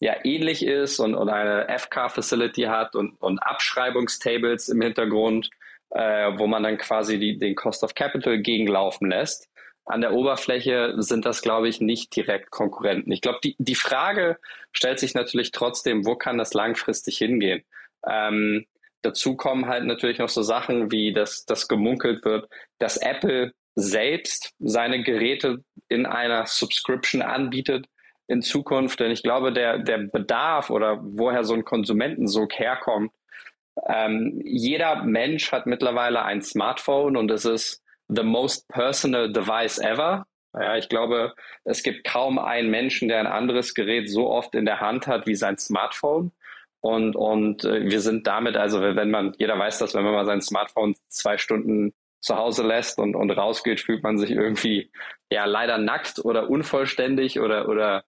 ja 0.00 0.14
ähnlich 0.24 0.64
ist 0.64 1.00
und, 1.00 1.14
und 1.14 1.28
eine 1.28 1.66
FK-Facility 1.68 2.62
hat 2.62 2.94
und, 2.94 3.20
und 3.20 3.38
Abschreibungstables 3.40 4.68
im 4.68 4.80
Hintergrund, 4.82 5.50
äh, 5.90 6.30
wo 6.36 6.46
man 6.46 6.62
dann 6.62 6.78
quasi 6.78 7.18
die, 7.18 7.38
den 7.38 7.56
Cost 7.56 7.82
of 7.82 7.94
Capital 7.94 8.38
gegenlaufen 8.38 9.10
lässt 9.10 9.48
an 9.86 10.00
der 10.00 10.12
Oberfläche 10.12 10.94
sind 10.96 11.26
das, 11.26 11.42
glaube 11.42 11.68
ich, 11.68 11.80
nicht 11.80 12.14
direkt 12.16 12.50
Konkurrenten. 12.50 13.12
Ich 13.12 13.20
glaube, 13.20 13.38
die, 13.44 13.54
die 13.58 13.74
Frage 13.74 14.38
stellt 14.72 14.98
sich 14.98 15.14
natürlich 15.14 15.50
trotzdem, 15.50 16.06
wo 16.06 16.16
kann 16.16 16.38
das 16.38 16.54
langfristig 16.54 17.18
hingehen? 17.18 17.62
Ähm, 18.06 18.64
dazu 19.02 19.36
kommen 19.36 19.66
halt 19.66 19.84
natürlich 19.84 20.18
noch 20.18 20.30
so 20.30 20.42
Sachen 20.42 20.90
wie, 20.90 21.12
dass, 21.12 21.44
dass 21.44 21.68
gemunkelt 21.68 22.24
wird, 22.24 22.48
dass 22.78 22.96
Apple 22.96 23.52
selbst 23.74 24.52
seine 24.58 25.02
Geräte 25.02 25.64
in 25.88 26.06
einer 26.06 26.46
Subscription 26.46 27.22
anbietet 27.22 27.86
in 28.26 28.40
Zukunft. 28.40 29.00
Denn 29.00 29.10
ich 29.10 29.22
glaube, 29.22 29.52
der, 29.52 29.78
der 29.78 29.98
Bedarf 29.98 30.70
oder 30.70 30.98
woher 31.02 31.44
so 31.44 31.54
ein 31.54 31.64
Konsumentensog 31.64 32.58
herkommt, 32.58 33.12
ähm, 33.86 34.40
jeder 34.44 35.02
Mensch 35.02 35.52
hat 35.52 35.66
mittlerweile 35.66 36.22
ein 36.22 36.40
Smartphone 36.40 37.16
und 37.16 37.30
es 37.30 37.44
ist 37.44 37.83
the 38.14 38.22
most 38.22 38.68
personal 38.68 39.32
device 39.32 39.78
ever. 39.78 40.26
Ja, 40.52 40.76
ich 40.76 40.88
glaube, 40.88 41.34
es 41.64 41.82
gibt 41.82 42.04
kaum 42.04 42.38
einen 42.38 42.70
Menschen, 42.70 43.08
der 43.08 43.18
ein 43.18 43.26
anderes 43.26 43.74
Gerät 43.74 44.08
so 44.08 44.30
oft 44.30 44.54
in 44.54 44.64
der 44.64 44.80
Hand 44.80 45.06
hat 45.06 45.26
wie 45.26 45.34
sein 45.34 45.58
Smartphone. 45.58 46.32
Und, 46.80 47.16
und 47.16 47.64
äh, 47.64 47.90
wir 47.90 48.00
sind 48.00 48.26
damit, 48.26 48.56
also 48.56 48.80
wenn 48.80 49.10
man, 49.10 49.34
jeder 49.38 49.58
weiß 49.58 49.78
das, 49.78 49.94
wenn 49.94 50.04
man 50.04 50.12
mal 50.12 50.26
sein 50.26 50.42
Smartphone 50.42 50.94
zwei 51.08 51.38
Stunden 51.38 51.94
zu 52.20 52.36
Hause 52.36 52.62
lässt 52.62 52.98
und, 52.98 53.16
und 53.16 53.30
rausgeht, 53.30 53.80
fühlt 53.80 54.02
man 54.02 54.18
sich 54.18 54.30
irgendwie 54.30 54.90
ja 55.30 55.44
leider 55.44 55.78
nackt 55.78 56.24
oder 56.24 56.48
unvollständig 56.48 57.40
oder, 57.40 57.68
oder 57.68 58.04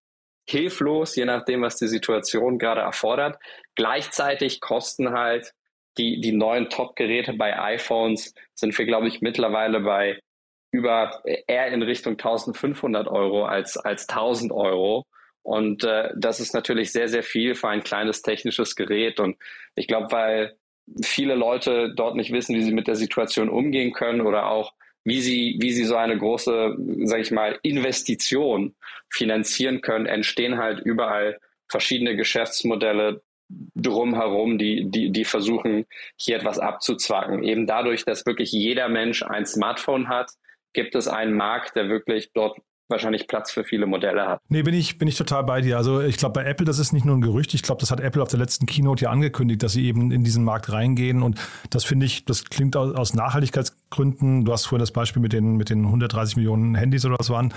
hilflos, 0.48 1.16
je 1.16 1.24
nachdem, 1.24 1.62
was 1.62 1.76
die 1.76 1.88
Situation 1.88 2.58
gerade 2.58 2.82
erfordert. 2.82 3.38
Gleichzeitig 3.74 4.60
kosten 4.60 5.12
halt 5.12 5.52
die, 5.98 6.20
die 6.20 6.32
neuen 6.32 6.68
Top-Geräte 6.68 7.32
bei 7.34 7.58
iPhones 7.58 8.34
sind 8.54 8.76
wir, 8.76 8.84
glaube 8.86 9.08
ich, 9.08 9.20
mittlerweile 9.20 9.80
bei 9.80 10.20
über 10.72 11.22
eher 11.24 11.68
in 11.68 11.82
Richtung 11.82 12.12
1500 12.14 13.08
Euro 13.08 13.44
als, 13.44 13.76
als 13.76 14.08
1000 14.08 14.52
Euro. 14.52 15.06
Und 15.42 15.84
äh, 15.84 16.10
das 16.16 16.40
ist 16.40 16.54
natürlich 16.54 16.92
sehr, 16.92 17.08
sehr 17.08 17.22
viel 17.22 17.54
für 17.54 17.68
ein 17.68 17.82
kleines 17.82 18.22
technisches 18.22 18.76
Gerät. 18.76 19.20
Und 19.20 19.36
ich 19.74 19.86
glaube, 19.86 20.10
weil 20.10 20.56
viele 21.02 21.34
Leute 21.34 21.94
dort 21.94 22.16
nicht 22.16 22.32
wissen, 22.32 22.54
wie 22.54 22.62
sie 22.62 22.72
mit 22.72 22.88
der 22.88 22.96
Situation 22.96 23.48
umgehen 23.48 23.92
können 23.92 24.20
oder 24.20 24.48
auch 24.50 24.72
wie 25.04 25.20
sie, 25.20 25.56
wie 25.60 25.72
sie 25.72 25.84
so 25.84 25.96
eine 25.96 26.18
große, 26.18 26.76
sage 27.04 27.22
ich 27.22 27.30
mal, 27.30 27.58
Investition 27.62 28.74
finanzieren 29.08 29.80
können, 29.80 30.06
entstehen 30.06 30.58
halt 30.58 30.80
überall 30.80 31.38
verschiedene 31.68 32.16
Geschäftsmodelle, 32.16 33.22
drumherum, 33.48 34.58
die, 34.58 34.90
die, 34.90 35.10
die 35.10 35.24
versuchen, 35.24 35.86
hier 36.16 36.36
etwas 36.36 36.58
abzuzwacken. 36.58 37.42
Eben 37.42 37.66
dadurch, 37.66 38.04
dass 38.04 38.26
wirklich 38.26 38.52
jeder 38.52 38.88
Mensch 38.88 39.22
ein 39.22 39.46
Smartphone 39.46 40.08
hat, 40.08 40.32
gibt 40.72 40.94
es 40.94 41.08
einen 41.08 41.34
Markt, 41.34 41.76
der 41.76 41.88
wirklich 41.88 42.32
dort 42.34 42.58
wahrscheinlich 42.88 43.26
Platz 43.26 43.50
für 43.50 43.64
viele 43.64 43.86
Modelle 43.86 44.26
hat. 44.26 44.40
Nee, 44.48 44.62
bin 44.62 44.74
ich, 44.74 44.98
bin 44.98 45.08
ich 45.08 45.16
total 45.16 45.44
bei 45.44 45.60
dir. 45.60 45.76
Also 45.76 46.00
ich 46.00 46.18
glaube, 46.18 46.40
bei 46.40 46.48
Apple, 46.48 46.64
das 46.64 46.78
ist 46.78 46.92
nicht 46.92 47.04
nur 47.04 47.16
ein 47.16 47.20
Gerücht. 47.20 47.52
Ich 47.54 47.62
glaube, 47.62 47.80
das 47.80 47.90
hat 47.90 48.00
Apple 48.00 48.22
auf 48.22 48.28
der 48.28 48.38
letzten 48.38 48.66
Keynote 48.66 49.04
ja 49.04 49.10
angekündigt, 49.10 49.62
dass 49.62 49.72
sie 49.72 49.86
eben 49.86 50.12
in 50.12 50.22
diesen 50.22 50.44
Markt 50.44 50.70
reingehen. 50.70 51.22
Und 51.22 51.40
das 51.70 51.84
finde 51.84 52.06
ich, 52.06 52.24
das 52.24 52.44
klingt 52.44 52.76
aus, 52.76 53.14
Nachhaltigkeitsgründen. 53.14 54.44
Du 54.44 54.52
hast 54.52 54.66
vorhin 54.66 54.80
das 54.80 54.92
Beispiel 54.92 55.20
mit 55.20 55.32
den, 55.32 55.56
mit 55.56 55.70
den 55.70 55.84
130 55.84 56.36
Millionen 56.36 56.74
Handys 56.74 57.04
oder 57.04 57.16
was 57.18 57.30
waren 57.30 57.52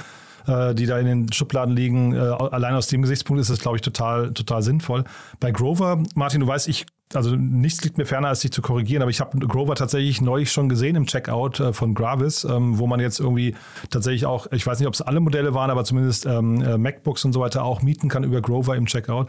äh, 0.48 0.74
die 0.76 0.86
da 0.86 1.00
in 1.00 1.06
den 1.06 1.34
Schubladen 1.34 1.76
liegen. 1.76 2.14
Äh, 2.14 2.18
allein 2.18 2.76
aus 2.76 2.88
dem 2.88 3.02
Gesichtspunkt 3.02 3.42
ist 3.42 3.50
es, 3.50 3.60
glaube 3.60 3.78
ich, 3.78 3.82
total, 3.82 4.34
total 4.34 4.62
sinnvoll. 4.62 5.04
Bei 5.40 5.52
Grover, 5.52 6.04
Martin, 6.16 6.42
du 6.42 6.48
weißt, 6.48 6.68
ich 6.68 6.86
also 7.16 7.36
nichts 7.36 7.84
liegt 7.84 7.98
mir 7.98 8.06
ferner, 8.06 8.28
als 8.28 8.42
dich 8.42 8.52
zu 8.52 8.62
korrigieren, 8.62 9.02
aber 9.02 9.10
ich 9.10 9.20
habe 9.20 9.40
Grover 9.40 9.76
tatsächlich 9.76 10.22
neulich 10.22 10.52
schon 10.52 10.70
gesehen 10.70 10.96
im 10.96 11.08
Checkout 11.08 11.60
äh, 11.60 11.74
von 11.74 11.96
Gravis, 11.96 12.44
ähm, 12.44 12.78
wo 12.78 12.86
man 12.86 13.00
jetzt 13.00 13.20
irgendwie 13.20 13.56
tatsächlich 13.90 14.26
auch, 14.26 14.48
ich 14.52 14.66
weiß 14.66 14.80
nicht, 14.80 14.88
ob 14.88 14.94
es 14.94 15.02
alle 15.02 15.20
Modelle 15.20 15.54
waren, 15.54 15.72
aber 15.72 15.84
zumindest 15.84 16.26
ähm, 16.26 16.62
äh, 16.62 16.78
MacBooks 16.78 17.26
und 17.26 17.34
so 17.34 17.40
weiter 17.40 17.64
auch 17.64 17.82
mieten 17.82 18.10
kann 18.10 18.24
über 18.24 18.42
Grover 18.42 18.76
im 18.76 18.86
Checkout. 18.86 19.28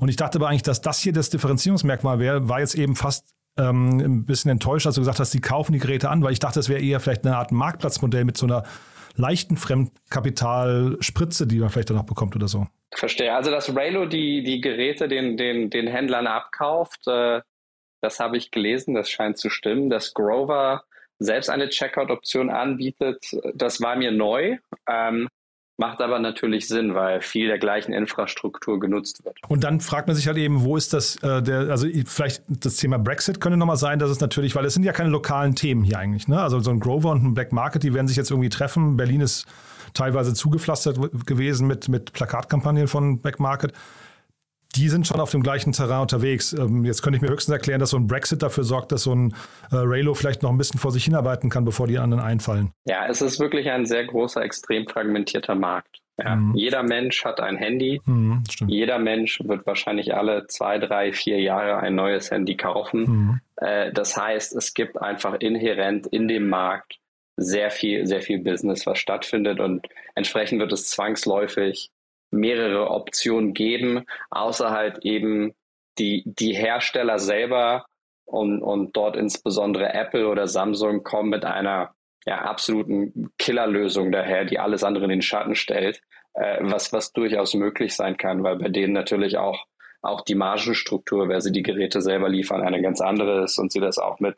Und 0.00 0.08
ich 0.08 0.16
dachte 0.16 0.38
aber 0.38 0.48
eigentlich, 0.48 0.62
dass 0.62 0.80
das 0.80 0.98
hier 0.98 1.12
das 1.12 1.30
Differenzierungsmerkmal 1.30 2.18
wäre, 2.18 2.48
war 2.48 2.60
jetzt 2.60 2.74
eben 2.74 2.94
fast 2.94 3.34
ähm, 3.56 4.00
ein 4.00 4.24
bisschen 4.26 4.50
enttäuscht, 4.50 4.86
als 4.86 4.96
du 4.96 5.00
gesagt 5.00 5.20
hast, 5.20 5.32
die 5.32 5.40
kaufen 5.40 5.72
die 5.72 5.78
Geräte 5.78 6.10
an, 6.10 6.22
weil 6.22 6.32
ich 6.32 6.40
dachte, 6.40 6.58
das 6.58 6.68
wäre 6.68 6.80
eher 6.80 7.00
vielleicht 7.00 7.24
eine 7.24 7.36
Art 7.36 7.52
Marktplatzmodell 7.52 8.24
mit 8.24 8.36
so 8.36 8.46
einer 8.46 8.64
leichten 9.16 9.56
Fremdkapitalspritze, 9.56 11.46
die 11.46 11.58
man 11.58 11.70
vielleicht 11.70 11.90
danach 11.90 12.04
bekommt 12.04 12.36
oder 12.36 12.48
so. 12.48 12.66
Verstehe. 12.94 13.34
Also, 13.34 13.50
dass 13.50 13.74
Raylo 13.74 14.06
die, 14.06 14.42
die 14.42 14.60
Geräte 14.60 15.08
den, 15.08 15.36
den, 15.36 15.70
den 15.70 15.86
Händlern 15.86 16.26
abkauft, 16.26 17.06
äh, 17.06 17.40
das 18.00 18.20
habe 18.20 18.36
ich 18.36 18.50
gelesen, 18.50 18.94
das 18.94 19.10
scheint 19.10 19.38
zu 19.38 19.50
stimmen. 19.50 19.90
Dass 19.90 20.14
Grover 20.14 20.84
selbst 21.18 21.48
eine 21.48 21.68
Checkout-Option 21.68 22.50
anbietet, 22.50 23.24
das 23.54 23.80
war 23.80 23.96
mir 23.96 24.12
neu. 24.12 24.58
Ähm, 24.88 25.28
Macht 25.76 26.00
aber 26.00 26.20
natürlich 26.20 26.68
Sinn, 26.68 26.94
weil 26.94 27.20
viel 27.20 27.48
der 27.48 27.58
gleichen 27.58 27.92
Infrastruktur 27.92 28.78
genutzt 28.78 29.24
wird. 29.24 29.36
Und 29.48 29.64
dann 29.64 29.80
fragt 29.80 30.06
man 30.06 30.14
sich 30.14 30.28
halt 30.28 30.36
eben, 30.36 30.62
wo 30.62 30.76
ist 30.76 30.92
das, 30.92 31.16
äh, 31.16 31.42
der, 31.42 31.70
also 31.70 31.88
vielleicht 32.06 32.44
das 32.48 32.76
Thema 32.76 32.96
Brexit 32.98 33.40
könnte 33.40 33.56
nochmal 33.56 33.76
sein, 33.76 33.98
dass 33.98 34.10
es 34.10 34.20
natürlich, 34.20 34.54
weil 34.54 34.64
es 34.64 34.74
sind 34.74 34.84
ja 34.84 34.92
keine 34.92 35.10
lokalen 35.10 35.56
Themen 35.56 35.82
hier 35.82 35.98
eigentlich, 35.98 36.28
ne? 36.28 36.40
Also 36.40 36.60
so 36.60 36.70
ein 36.70 36.78
Grover 36.78 37.10
und 37.10 37.24
ein 37.24 37.34
Black 37.34 37.52
Market, 37.52 37.82
die 37.82 37.92
werden 37.92 38.06
sich 38.06 38.16
jetzt 38.16 38.30
irgendwie 38.30 38.50
treffen. 38.50 38.96
Berlin 38.96 39.20
ist 39.20 39.46
teilweise 39.94 40.32
zugepflastert 40.32 41.26
gewesen 41.26 41.66
mit, 41.66 41.88
mit 41.88 42.12
Plakatkampagnen 42.12 42.86
von 42.86 43.18
Black 43.18 43.40
Market 43.40 43.72
die 44.76 44.88
sind 44.88 45.06
schon 45.06 45.20
auf 45.20 45.30
dem 45.30 45.42
gleichen 45.42 45.72
Terrain 45.72 46.00
unterwegs. 46.00 46.52
Ähm, 46.52 46.84
jetzt 46.84 47.02
könnte 47.02 47.16
ich 47.16 47.22
mir 47.22 47.28
höchstens 47.28 47.52
erklären, 47.52 47.80
dass 47.80 47.90
so 47.90 47.96
ein 47.96 48.06
Brexit 48.06 48.42
dafür 48.42 48.64
sorgt, 48.64 48.92
dass 48.92 49.02
so 49.02 49.14
ein 49.14 49.34
äh, 49.70 49.76
Raylo 49.76 50.14
vielleicht 50.14 50.42
noch 50.42 50.50
ein 50.50 50.58
bisschen 50.58 50.80
vor 50.80 50.90
sich 50.90 51.04
hinarbeiten 51.04 51.50
kann, 51.50 51.64
bevor 51.64 51.86
die 51.86 51.98
anderen 51.98 52.22
einfallen. 52.22 52.72
Ja, 52.84 53.06
es 53.06 53.22
ist 53.22 53.40
wirklich 53.40 53.70
ein 53.70 53.86
sehr 53.86 54.04
großer, 54.04 54.42
extrem 54.42 54.86
fragmentierter 54.86 55.54
Markt. 55.54 56.00
Ja, 56.16 56.36
mhm. 56.36 56.54
Jeder 56.54 56.82
Mensch 56.82 57.24
hat 57.24 57.40
ein 57.40 57.56
Handy. 57.56 58.00
Mhm, 58.04 58.44
jeder 58.66 58.98
Mensch 58.98 59.40
wird 59.44 59.66
wahrscheinlich 59.66 60.14
alle 60.14 60.46
zwei, 60.46 60.78
drei, 60.78 61.12
vier 61.12 61.40
Jahre 61.40 61.78
ein 61.78 61.96
neues 61.96 62.30
Handy 62.30 62.56
kaufen. 62.56 63.00
Mhm. 63.00 63.40
Äh, 63.56 63.92
das 63.92 64.16
heißt, 64.16 64.54
es 64.54 64.74
gibt 64.74 65.00
einfach 65.00 65.34
inhärent 65.34 66.06
in 66.06 66.28
dem 66.28 66.48
Markt 66.48 66.98
sehr 67.36 67.70
viel, 67.70 68.06
sehr 68.06 68.20
viel 68.20 68.38
Business, 68.38 68.86
was 68.86 68.98
stattfindet 68.98 69.58
und 69.58 69.88
entsprechend 70.14 70.60
wird 70.60 70.72
es 70.72 70.88
zwangsläufig 70.88 71.90
mehrere 72.34 72.90
Optionen 72.90 73.54
geben, 73.54 74.04
außer 74.30 74.70
halt 74.70 75.04
eben 75.04 75.54
die, 75.98 76.22
die 76.26 76.54
Hersteller 76.54 77.18
selber 77.18 77.86
und, 78.24 78.62
und 78.62 78.96
dort 78.96 79.16
insbesondere 79.16 79.92
Apple 79.92 80.28
oder 80.28 80.46
Samsung 80.46 81.02
kommen 81.02 81.30
mit 81.30 81.44
einer 81.44 81.94
ja, 82.26 82.38
absoluten 82.38 83.30
Killerlösung 83.38 84.10
daher, 84.10 84.44
die 84.44 84.58
alles 84.58 84.82
andere 84.82 85.04
in 85.04 85.10
den 85.10 85.22
Schatten 85.22 85.54
stellt, 85.54 86.00
äh, 86.34 86.58
was, 86.62 86.92
was 86.92 87.12
durchaus 87.12 87.54
möglich 87.54 87.94
sein 87.94 88.16
kann, 88.16 88.42
weil 88.42 88.56
bei 88.56 88.68
denen 88.68 88.92
natürlich 88.92 89.36
auch, 89.36 89.66
auch 90.02 90.22
die 90.22 90.34
Margenstruktur, 90.34 91.28
wer 91.28 91.40
sie 91.40 91.52
die 91.52 91.62
Geräte 91.62 92.00
selber 92.00 92.28
liefern, 92.28 92.62
eine 92.62 92.82
ganz 92.82 93.00
andere 93.00 93.44
ist 93.44 93.58
und 93.58 93.72
sie 93.72 93.80
das 93.80 93.98
auch 93.98 94.20
mit, 94.20 94.36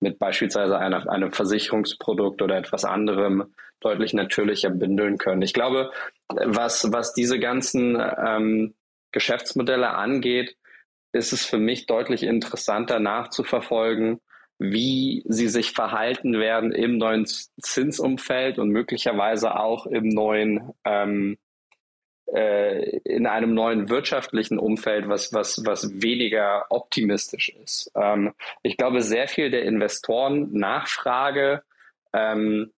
mit 0.00 0.18
beispielsweise 0.18 0.78
einer, 0.78 1.08
einem 1.08 1.32
Versicherungsprodukt 1.32 2.42
oder 2.42 2.56
etwas 2.56 2.84
anderem 2.84 3.54
deutlich 3.80 4.12
natürlicher 4.14 4.70
bündeln 4.70 5.18
können. 5.18 5.42
Ich 5.42 5.54
glaube, 5.54 5.90
was, 6.28 6.92
was 6.92 7.14
diese 7.14 7.38
ganzen 7.38 7.96
ähm, 8.26 8.74
Geschäftsmodelle 9.12 9.90
angeht, 9.90 10.56
ist 11.12 11.32
es 11.32 11.44
für 11.44 11.58
mich 11.58 11.86
deutlich 11.86 12.22
interessanter 12.22 13.00
nachzuverfolgen, 13.00 14.20
wie 14.58 15.22
sie 15.26 15.48
sich 15.48 15.72
verhalten 15.72 16.38
werden 16.38 16.72
im 16.72 16.98
neuen 16.98 17.26
Zinsumfeld 17.26 18.58
und 18.58 18.70
möglicherweise 18.70 19.58
auch 19.58 19.86
im 19.86 20.08
neuen 20.08 20.72
ähm, 20.84 21.38
äh, 22.32 22.98
in 23.04 23.26
einem 23.26 23.54
neuen 23.54 23.88
wirtschaftlichen 23.88 24.58
Umfeld, 24.58 25.08
was, 25.08 25.32
was, 25.32 25.62
was 25.64 26.02
weniger 26.02 26.66
optimistisch 26.70 27.50
ist. 27.62 27.90
Ähm, 27.94 28.32
ich 28.62 28.76
glaube, 28.76 29.02
sehr 29.02 29.28
viel 29.28 29.50
der 29.50 29.62
Investoren 29.62 30.52
Nachfrage 30.52 31.62
ähm, 32.12 32.72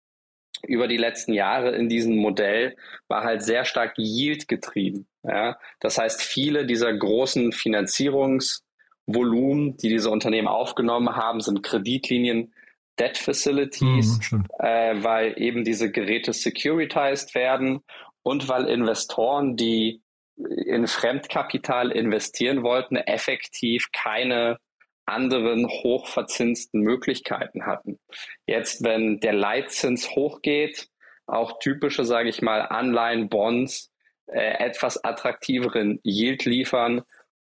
über 0.67 0.89
die 0.89 0.97
letzten 0.97 1.33
Jahre 1.33 1.77
in 1.77 1.89
diesem 1.89 2.17
Modell 2.17 2.77
war 3.09 3.23
halt 3.25 3.43
sehr 3.43 3.65
stark 3.65 3.97
Yield 3.99 4.49
getrieben. 4.49 5.07
Ja? 5.23 5.59
Das 5.81 5.99
heißt, 5.99 6.23
viele 6.23 6.67
dieser 6.67 6.93
großen 6.93 7.53
Finanzierungsvolumen, 7.53 9.77
die 9.77 9.89
diese 9.89 10.11
Unternehmen 10.11 10.49
aufgenommen 10.49 11.15
haben, 11.15 11.41
sind 11.41 11.63
Kreditlinien, 11.63 12.53
Debt 12.99 13.19
Facilities, 13.19 14.33
mhm, 14.33 14.47
äh, 14.59 14.95
weil 15.03 15.41
eben 15.41 15.63
diese 15.65 15.93
Geräte 15.93 16.33
securitized 16.33 17.35
werden 17.35 17.83
und 18.27 18.49
weil 18.49 18.67
Investoren, 18.67 19.55
die 19.55 20.03
in 20.37 20.89
Fremdkapital 20.89 21.93
investieren 21.93 22.65
wollten, 22.65 22.97
effektiv 22.97 23.87
keine 23.93 24.59
anderen 25.05 25.69
hochverzinsten 25.69 26.81
Möglichkeiten 26.81 27.67
hatten. 27.67 28.01
Jetzt, 28.45 28.83
wenn 28.83 29.21
der 29.21 29.33
Leitzins 29.33 30.11
hochgeht, 30.11 30.89
auch 31.29 31.61
typische, 31.61 32.05
sage 32.05 32.29
ich 32.29 32.43
mal, 32.43 32.63
Anleihen, 32.63 33.29
Bonds 33.29 33.93
äh, 34.27 34.59
etwas 34.59 35.05
attraktiveren 35.05 36.01
Yield 36.03 36.47
liefern, 36.47 37.03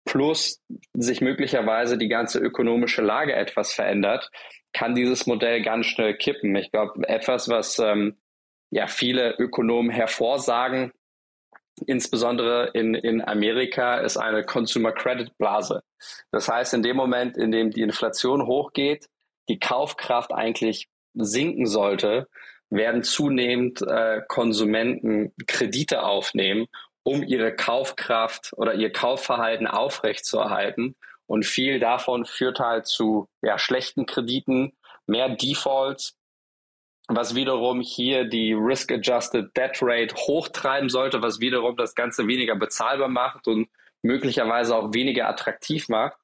plus 0.06 0.62
sich 0.94 1.20
möglicherweise 1.20 1.98
die 1.98 2.08
ganze 2.08 2.38
ökonomische 2.38 3.02
Lage 3.02 3.34
etwas 3.34 3.74
verändert, 3.74 4.30
kann 4.72 4.94
dieses 4.94 5.26
Modell 5.26 5.60
ganz 5.60 5.84
schnell 5.84 6.14
kippen. 6.14 6.56
Ich 6.56 6.70
glaube, 6.72 7.06
etwas, 7.06 7.50
was 7.50 7.78
ähm, 7.78 8.16
ja 8.70 8.86
viele 8.86 9.34
Ökonomen 9.38 9.90
hervorsagen, 9.90 10.92
insbesondere 11.86 12.70
in, 12.74 12.94
in 12.94 13.22
Amerika, 13.22 13.98
ist 13.98 14.16
eine 14.16 14.44
Consumer 14.44 14.92
Credit 14.92 15.36
Blase. 15.38 15.82
Das 16.30 16.48
heißt, 16.48 16.74
in 16.74 16.82
dem 16.82 16.96
Moment, 16.96 17.36
in 17.36 17.52
dem 17.52 17.70
die 17.70 17.82
Inflation 17.82 18.46
hochgeht, 18.46 19.08
die 19.48 19.58
Kaufkraft 19.58 20.32
eigentlich 20.32 20.88
sinken 21.14 21.66
sollte, 21.66 22.28
werden 22.70 23.02
zunehmend 23.02 23.82
äh, 23.82 24.22
Konsumenten 24.28 25.32
Kredite 25.46 26.02
aufnehmen, 26.04 26.66
um 27.02 27.22
ihre 27.22 27.54
Kaufkraft 27.54 28.52
oder 28.56 28.74
ihr 28.74 28.92
Kaufverhalten 28.92 29.66
aufrechtzuerhalten. 29.66 30.94
Und 31.26 31.46
viel 31.46 31.80
davon 31.80 32.26
führt 32.26 32.60
halt 32.60 32.86
zu 32.86 33.28
ja, 33.42 33.58
schlechten 33.58 34.06
Krediten, 34.06 34.72
mehr 35.06 35.28
Defaults, 35.28 36.16
was 37.16 37.34
wiederum 37.34 37.80
hier 37.80 38.24
die 38.24 38.52
Risk-Adjusted 38.52 39.56
Debt 39.56 39.78
Rate 39.82 40.14
hochtreiben 40.14 40.88
sollte, 40.88 41.22
was 41.22 41.40
wiederum 41.40 41.76
das 41.76 41.94
Ganze 41.94 42.26
weniger 42.26 42.56
bezahlbar 42.56 43.08
macht 43.08 43.46
und 43.48 43.68
möglicherweise 44.02 44.76
auch 44.76 44.94
weniger 44.94 45.28
attraktiv 45.28 45.88
macht, 45.88 46.16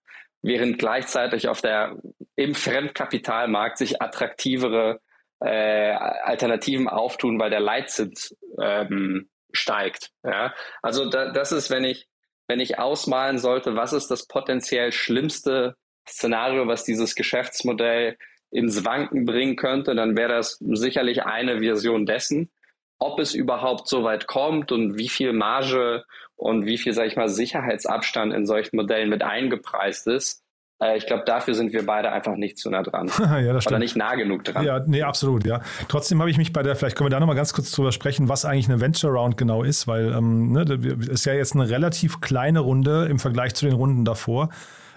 während 0.42 0.78
gleichzeitig 0.78 1.48
auf 1.48 1.60
der 1.60 1.96
im 2.36 2.54
Fremdkapitalmarkt 2.54 3.78
sich 3.78 4.00
attraktivere 4.00 5.00
äh, 5.40 5.92
Alternativen 5.92 6.88
auftun, 6.88 7.38
weil 7.38 7.50
der 7.50 7.60
Leitzins 7.60 8.36
ähm, 8.60 9.28
steigt. 9.52 10.10
Ja? 10.24 10.54
Also 10.82 11.10
da, 11.10 11.32
das 11.32 11.52
ist, 11.52 11.70
wenn 11.70 11.84
ich 11.84 12.08
wenn 12.48 12.60
ich 12.60 12.78
ausmalen 12.78 13.38
sollte, 13.38 13.76
was 13.76 13.92
ist 13.92 14.08
das 14.08 14.26
potenziell 14.26 14.92
schlimmste 14.92 15.76
Szenario, 16.08 16.66
was 16.68 16.84
dieses 16.84 17.14
Geschäftsmodell 17.14 18.16
ins 18.50 18.84
Wanken 18.84 19.24
bringen 19.24 19.56
könnte, 19.56 19.94
dann 19.94 20.16
wäre 20.16 20.32
das 20.32 20.58
sicherlich 20.60 21.24
eine 21.24 21.60
Version 21.60 22.06
dessen. 22.06 22.50
Ob 22.98 23.18
es 23.18 23.34
überhaupt 23.34 23.88
so 23.88 24.04
weit 24.04 24.26
kommt 24.26 24.72
und 24.72 24.96
wie 24.96 25.08
viel 25.08 25.32
Marge 25.32 26.04
und 26.36 26.64
wie 26.64 26.78
viel, 26.78 26.92
sage 26.92 27.08
ich 27.08 27.16
mal, 27.16 27.28
Sicherheitsabstand 27.28 28.32
in 28.32 28.46
solchen 28.46 28.76
Modellen 28.76 29.10
mit 29.10 29.22
eingepreist 29.22 30.06
ist, 30.06 30.42
äh, 30.80 30.96
ich 30.96 31.06
glaube, 31.06 31.24
dafür 31.24 31.54
sind 31.54 31.72
wir 31.72 31.84
beide 31.84 32.12
einfach 32.12 32.36
nicht 32.36 32.58
zu 32.58 32.70
nah 32.70 32.82
dran. 32.82 33.10
ja, 33.18 33.52
das 33.52 33.66
Oder 33.66 33.78
nicht 33.78 33.96
nah 33.96 34.14
genug 34.14 34.44
dran. 34.44 34.64
Ja, 34.64 34.80
nee, 34.86 35.02
absolut, 35.02 35.46
ja. 35.46 35.60
Trotzdem 35.88 36.20
habe 36.20 36.30
ich 36.30 36.38
mich 36.38 36.52
bei 36.52 36.62
der, 36.62 36.76
vielleicht 36.76 36.96
können 36.96 37.06
wir 37.06 37.10
da 37.10 37.20
nochmal 37.20 37.36
ganz 37.36 37.52
kurz 37.52 37.70
drüber 37.72 37.92
sprechen, 37.92 38.28
was 38.28 38.44
eigentlich 38.44 38.68
eine 38.68 38.80
Venture 38.80 39.10
Round 39.10 39.36
genau 39.36 39.62
ist, 39.62 39.86
weil 39.86 40.12
ähm, 40.12 40.52
ne, 40.52 40.64
ist 41.10 41.24
ja 41.24 41.34
jetzt 41.34 41.54
eine 41.54 41.68
relativ 41.68 42.20
kleine 42.20 42.60
Runde 42.60 43.06
im 43.10 43.18
Vergleich 43.18 43.54
zu 43.54 43.66
den 43.66 43.74
Runden 43.74 44.04
davor. 44.04 44.50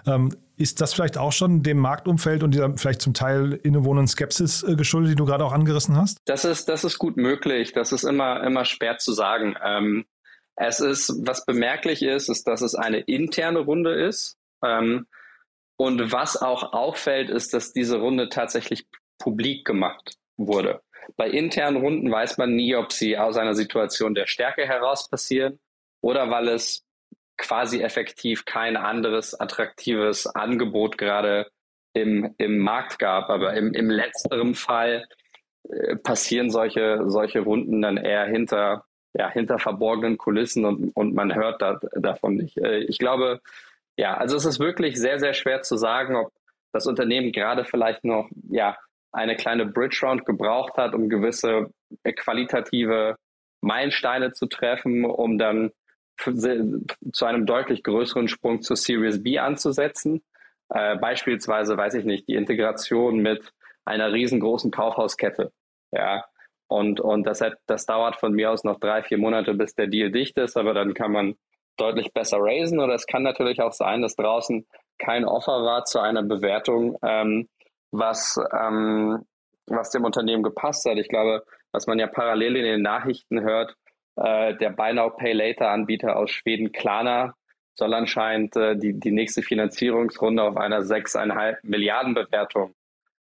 Ähm, 0.06 0.36
ist 0.56 0.80
das 0.80 0.92
vielleicht 0.92 1.16
auch 1.16 1.32
schon 1.32 1.62
dem 1.62 1.78
Marktumfeld 1.78 2.42
und 2.42 2.52
dieser 2.52 2.76
vielleicht 2.76 3.00
zum 3.00 3.14
Teil 3.14 3.54
innewohnenden 3.62 4.08
Skepsis 4.08 4.62
äh, 4.62 4.76
geschuldet, 4.76 5.12
die 5.12 5.16
du 5.16 5.24
gerade 5.24 5.44
auch 5.44 5.52
angerissen 5.52 5.96
hast? 5.96 6.18
Das 6.26 6.44
ist, 6.44 6.68
das 6.68 6.84
ist 6.84 6.98
gut 6.98 7.16
möglich. 7.16 7.72
Das 7.72 7.92
ist 7.92 8.04
immer, 8.04 8.42
immer 8.44 8.64
schwer 8.64 8.98
zu 8.98 9.12
sagen. 9.12 9.56
Ähm, 9.64 10.04
es 10.56 10.80
ist, 10.80 11.14
was 11.26 11.46
bemerklich 11.46 12.02
ist, 12.02 12.28
ist, 12.28 12.46
dass 12.46 12.60
es 12.60 12.74
eine 12.74 12.98
interne 13.00 13.60
Runde 13.60 13.94
ist. 13.94 14.36
Ähm, 14.62 15.06
und 15.78 16.12
was 16.12 16.36
auch 16.36 16.74
auffällt, 16.74 17.30
ist, 17.30 17.54
dass 17.54 17.72
diese 17.72 17.98
Runde 17.98 18.28
tatsächlich 18.28 18.86
publik 19.18 19.64
gemacht 19.64 20.18
wurde. 20.36 20.82
bei 21.16 21.30
internen 21.30 21.78
Runden 21.78 22.10
weiß 22.10 22.36
man 22.38 22.54
nie, 22.54 22.74
ob 22.76 22.92
sie 22.92 23.16
aus 23.16 23.36
einer 23.36 23.54
Situation 23.54 24.14
der 24.14 24.26
Stärke 24.26 24.66
heraus 24.66 25.08
passieren 25.08 25.58
oder 26.02 26.30
weil 26.30 26.48
es 26.48 26.84
quasi 27.40 27.82
effektiv 27.82 28.44
kein 28.44 28.76
anderes 28.76 29.38
attraktives 29.38 30.26
Angebot 30.26 30.98
gerade 30.98 31.50
im, 31.92 32.34
im 32.38 32.58
Markt 32.58 32.98
gab. 32.98 33.30
Aber 33.30 33.54
im, 33.54 33.72
im 33.74 33.90
letzteren 33.90 34.54
Fall 34.54 35.06
äh, 35.68 35.96
passieren 35.96 36.50
solche, 36.50 37.02
solche 37.06 37.40
Runden 37.40 37.82
dann 37.82 37.96
eher 37.96 38.26
hinter, 38.26 38.84
ja, 39.14 39.30
hinter 39.30 39.58
verborgenen 39.58 40.18
Kulissen 40.18 40.64
und, 40.64 40.90
und 40.94 41.14
man 41.14 41.34
hört 41.34 41.60
da, 41.60 41.80
davon 41.94 42.36
nicht. 42.36 42.58
Äh, 42.58 42.80
ich 42.80 42.98
glaube, 42.98 43.40
ja, 43.96 44.14
also 44.14 44.36
es 44.36 44.44
ist 44.44 44.60
wirklich 44.60 44.96
sehr, 44.98 45.18
sehr 45.18 45.34
schwer 45.34 45.62
zu 45.62 45.76
sagen, 45.76 46.16
ob 46.16 46.32
das 46.72 46.86
Unternehmen 46.86 47.32
gerade 47.32 47.64
vielleicht 47.64 48.04
noch 48.04 48.28
ja, 48.48 48.76
eine 49.12 49.36
kleine 49.36 49.66
Bridge 49.66 50.00
Round 50.02 50.24
gebraucht 50.24 50.76
hat, 50.76 50.94
um 50.94 51.08
gewisse 51.08 51.66
qualitative 52.04 53.16
Meilensteine 53.60 54.32
zu 54.32 54.46
treffen, 54.46 55.04
um 55.04 55.36
dann 55.36 55.72
zu 57.12 57.24
einem 57.24 57.46
deutlich 57.46 57.82
größeren 57.82 58.28
Sprung 58.28 58.62
zur 58.62 58.76
Series 58.76 59.22
B 59.22 59.38
anzusetzen. 59.38 60.22
Äh, 60.68 60.96
beispielsweise, 60.96 61.76
weiß 61.76 61.94
ich 61.94 62.04
nicht, 62.04 62.28
die 62.28 62.34
Integration 62.34 63.18
mit 63.18 63.52
einer 63.84 64.12
riesengroßen 64.12 64.70
Kaufhauskette. 64.70 65.52
Ja. 65.90 66.24
Und, 66.68 67.00
und 67.00 67.24
das, 67.24 67.40
hat, 67.40 67.54
das 67.66 67.86
dauert 67.86 68.16
von 68.16 68.32
mir 68.32 68.50
aus 68.50 68.62
noch 68.62 68.78
drei, 68.78 69.02
vier 69.02 69.18
Monate, 69.18 69.54
bis 69.54 69.74
der 69.74 69.88
Deal 69.88 70.12
dicht 70.12 70.38
ist, 70.38 70.56
aber 70.56 70.72
dann 70.72 70.94
kann 70.94 71.10
man 71.10 71.34
deutlich 71.76 72.12
besser 72.12 72.38
raisen. 72.40 72.78
Oder 72.78 72.94
es 72.94 73.06
kann 73.06 73.24
natürlich 73.24 73.60
auch 73.60 73.72
sein, 73.72 74.02
dass 74.02 74.14
draußen 74.14 74.66
kein 74.98 75.24
Offer 75.24 75.64
war 75.64 75.84
zu 75.84 75.98
einer 75.98 76.22
Bewertung, 76.22 76.96
ähm, 77.02 77.48
was, 77.90 78.38
ähm, 78.56 79.24
was 79.66 79.90
dem 79.90 80.04
Unternehmen 80.04 80.44
gepasst 80.44 80.88
hat. 80.88 80.98
Ich 80.98 81.08
glaube, 81.08 81.42
was 81.72 81.86
man 81.86 81.98
ja 81.98 82.06
parallel 82.06 82.56
in 82.56 82.64
den 82.64 82.82
Nachrichten 82.82 83.40
hört, 83.40 83.74
äh, 84.16 84.54
der 84.56 84.70
Buy 84.70 84.94
Now 84.94 85.10
Pay 85.10 85.32
Later 85.32 85.70
Anbieter 85.70 86.16
aus 86.16 86.30
Schweden, 86.30 86.72
Klarna, 86.72 87.34
soll 87.74 87.94
anscheinend 87.94 88.56
äh, 88.56 88.76
die, 88.76 88.98
die 88.98 89.10
nächste 89.10 89.42
Finanzierungsrunde 89.42 90.42
auf 90.42 90.56
einer 90.56 90.80
6,5 90.80 91.58
Milliarden 91.62 92.14
Bewertung 92.14 92.74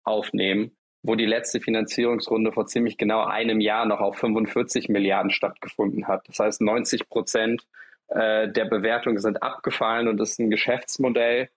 aufnehmen, 0.02 0.76
wo 1.02 1.14
die 1.14 1.26
letzte 1.26 1.60
Finanzierungsrunde 1.60 2.52
vor 2.52 2.66
ziemlich 2.66 2.96
genau 2.96 3.24
einem 3.24 3.60
Jahr 3.60 3.86
noch 3.86 4.00
auf 4.00 4.16
45 4.16 4.88
Milliarden 4.88 5.30
stattgefunden 5.30 6.08
hat. 6.08 6.26
Das 6.28 6.38
heißt, 6.38 6.60
90 6.60 7.08
Prozent 7.08 7.66
äh, 8.08 8.48
der 8.48 8.64
Bewertungen 8.66 9.18
sind 9.18 9.42
abgefallen 9.42 10.08
und 10.08 10.16
das 10.16 10.32
ist 10.32 10.40
ein 10.40 10.50
Geschäftsmodell, 10.50 11.50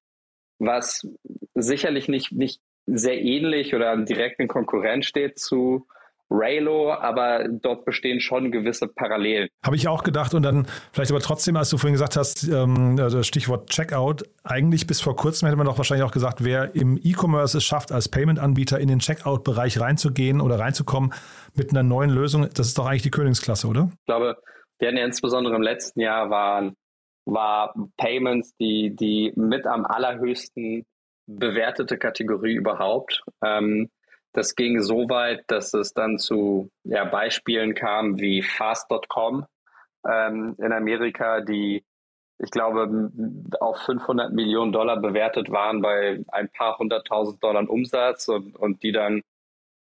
was 0.58 1.08
sicherlich 1.54 2.08
nicht, 2.08 2.32
nicht 2.32 2.62
sehr 2.86 3.22
ähnlich 3.22 3.76
oder 3.76 3.96
direkt 3.98 4.40
in 4.40 4.48
Konkurrenz 4.48 5.06
steht 5.06 5.40
zu 5.40 5.88
Raylo, 6.30 6.94
aber 6.94 7.48
dort 7.50 7.86
bestehen 7.86 8.20
schon 8.20 8.52
gewisse 8.52 8.88
Parallelen. 8.88 9.50
Habe 9.66 9.76
ich 9.76 9.88
auch 9.88 10.04
gedacht 10.04 10.34
und 10.34 10.44
dann 10.44 10.68
vielleicht 10.92 11.12
aber 11.12 11.20
trotzdem, 11.20 11.56
als 11.56 11.70
du 11.70 11.78
vorhin 11.78 11.94
gesagt 11.94 12.16
hast, 12.16 12.48
ähm, 12.48 12.98
das 12.98 13.26
Stichwort 13.26 13.70
Checkout, 13.70 14.24
eigentlich 14.44 14.86
bis 14.86 15.02
vor 15.02 15.16
kurzem 15.16 15.48
hätte 15.48 15.58
man 15.58 15.66
doch 15.66 15.78
wahrscheinlich 15.78 16.06
auch 16.06 16.12
gesagt, 16.12 16.44
wer 16.44 16.76
im 16.76 17.00
E-Commerce 17.02 17.58
es 17.58 17.64
schafft, 17.64 17.92
als 17.92 18.10
Payment-Anbieter 18.10 18.80
in 18.80 18.88
den 18.88 19.00
Checkout-Bereich 19.00 19.80
reinzugehen 19.80 20.42
oder 20.42 20.60
reinzukommen 20.60 21.14
mit 21.56 21.72
einer 21.72 21.84
neuen 21.84 22.12
Lösung, 22.12 22.48
das 22.54 22.68
ist 22.68 22.78
doch 22.78 22.86
eigentlich 22.86 23.04
die 23.04 23.12
Königsklasse, 23.12 23.68
oder? 23.68 23.90
Ich 23.92 24.06
glaube, 24.06 24.38
wir 24.78 24.88
hatten 24.88 24.98
ja 24.98 25.06
insbesondere 25.06 25.56
im 25.56 25.62
letzten 25.62 26.00
Jahr 26.00 26.30
waren, 26.30 26.76
war 27.26 27.74
Payments 27.98 28.56
die, 28.60 28.96
die 28.96 29.34
mit 29.36 29.66
am 29.66 29.86
allerhöchsten 29.86 30.86
bewertete 31.28 31.98
Kategorie 31.98 32.54
überhaupt. 32.54 33.24
Ähm, 33.44 33.90
das 34.34 34.56
ging 34.56 34.82
so 34.82 35.10
weit, 35.10 35.44
dass 35.48 35.74
es 35.74 35.94
dann 35.94 36.18
zu 36.18 36.70
ja, 36.84 37.06
Beispielen 37.06 37.74
kam 37.74 38.20
wie 38.20 38.42
Fast.com 38.42 39.46
ähm, 40.08 40.56
in 40.60 40.72
Amerika, 40.72 41.42
die 41.42 41.84
ich 42.42 42.52
glaube 42.52 43.12
auf 43.60 43.78
500 43.82 44.32
Millionen 44.32 44.72
Dollar 44.72 45.02
bewertet 45.02 45.52
waren 45.52 45.82
bei 45.82 46.24
ein 46.30 46.50
paar 46.50 46.78
hunderttausend 46.78 47.44
Dollar 47.44 47.70
Umsatz 47.70 48.30
und, 48.30 48.56
und 48.56 48.82
die 48.84 48.94
dann 48.94 49.24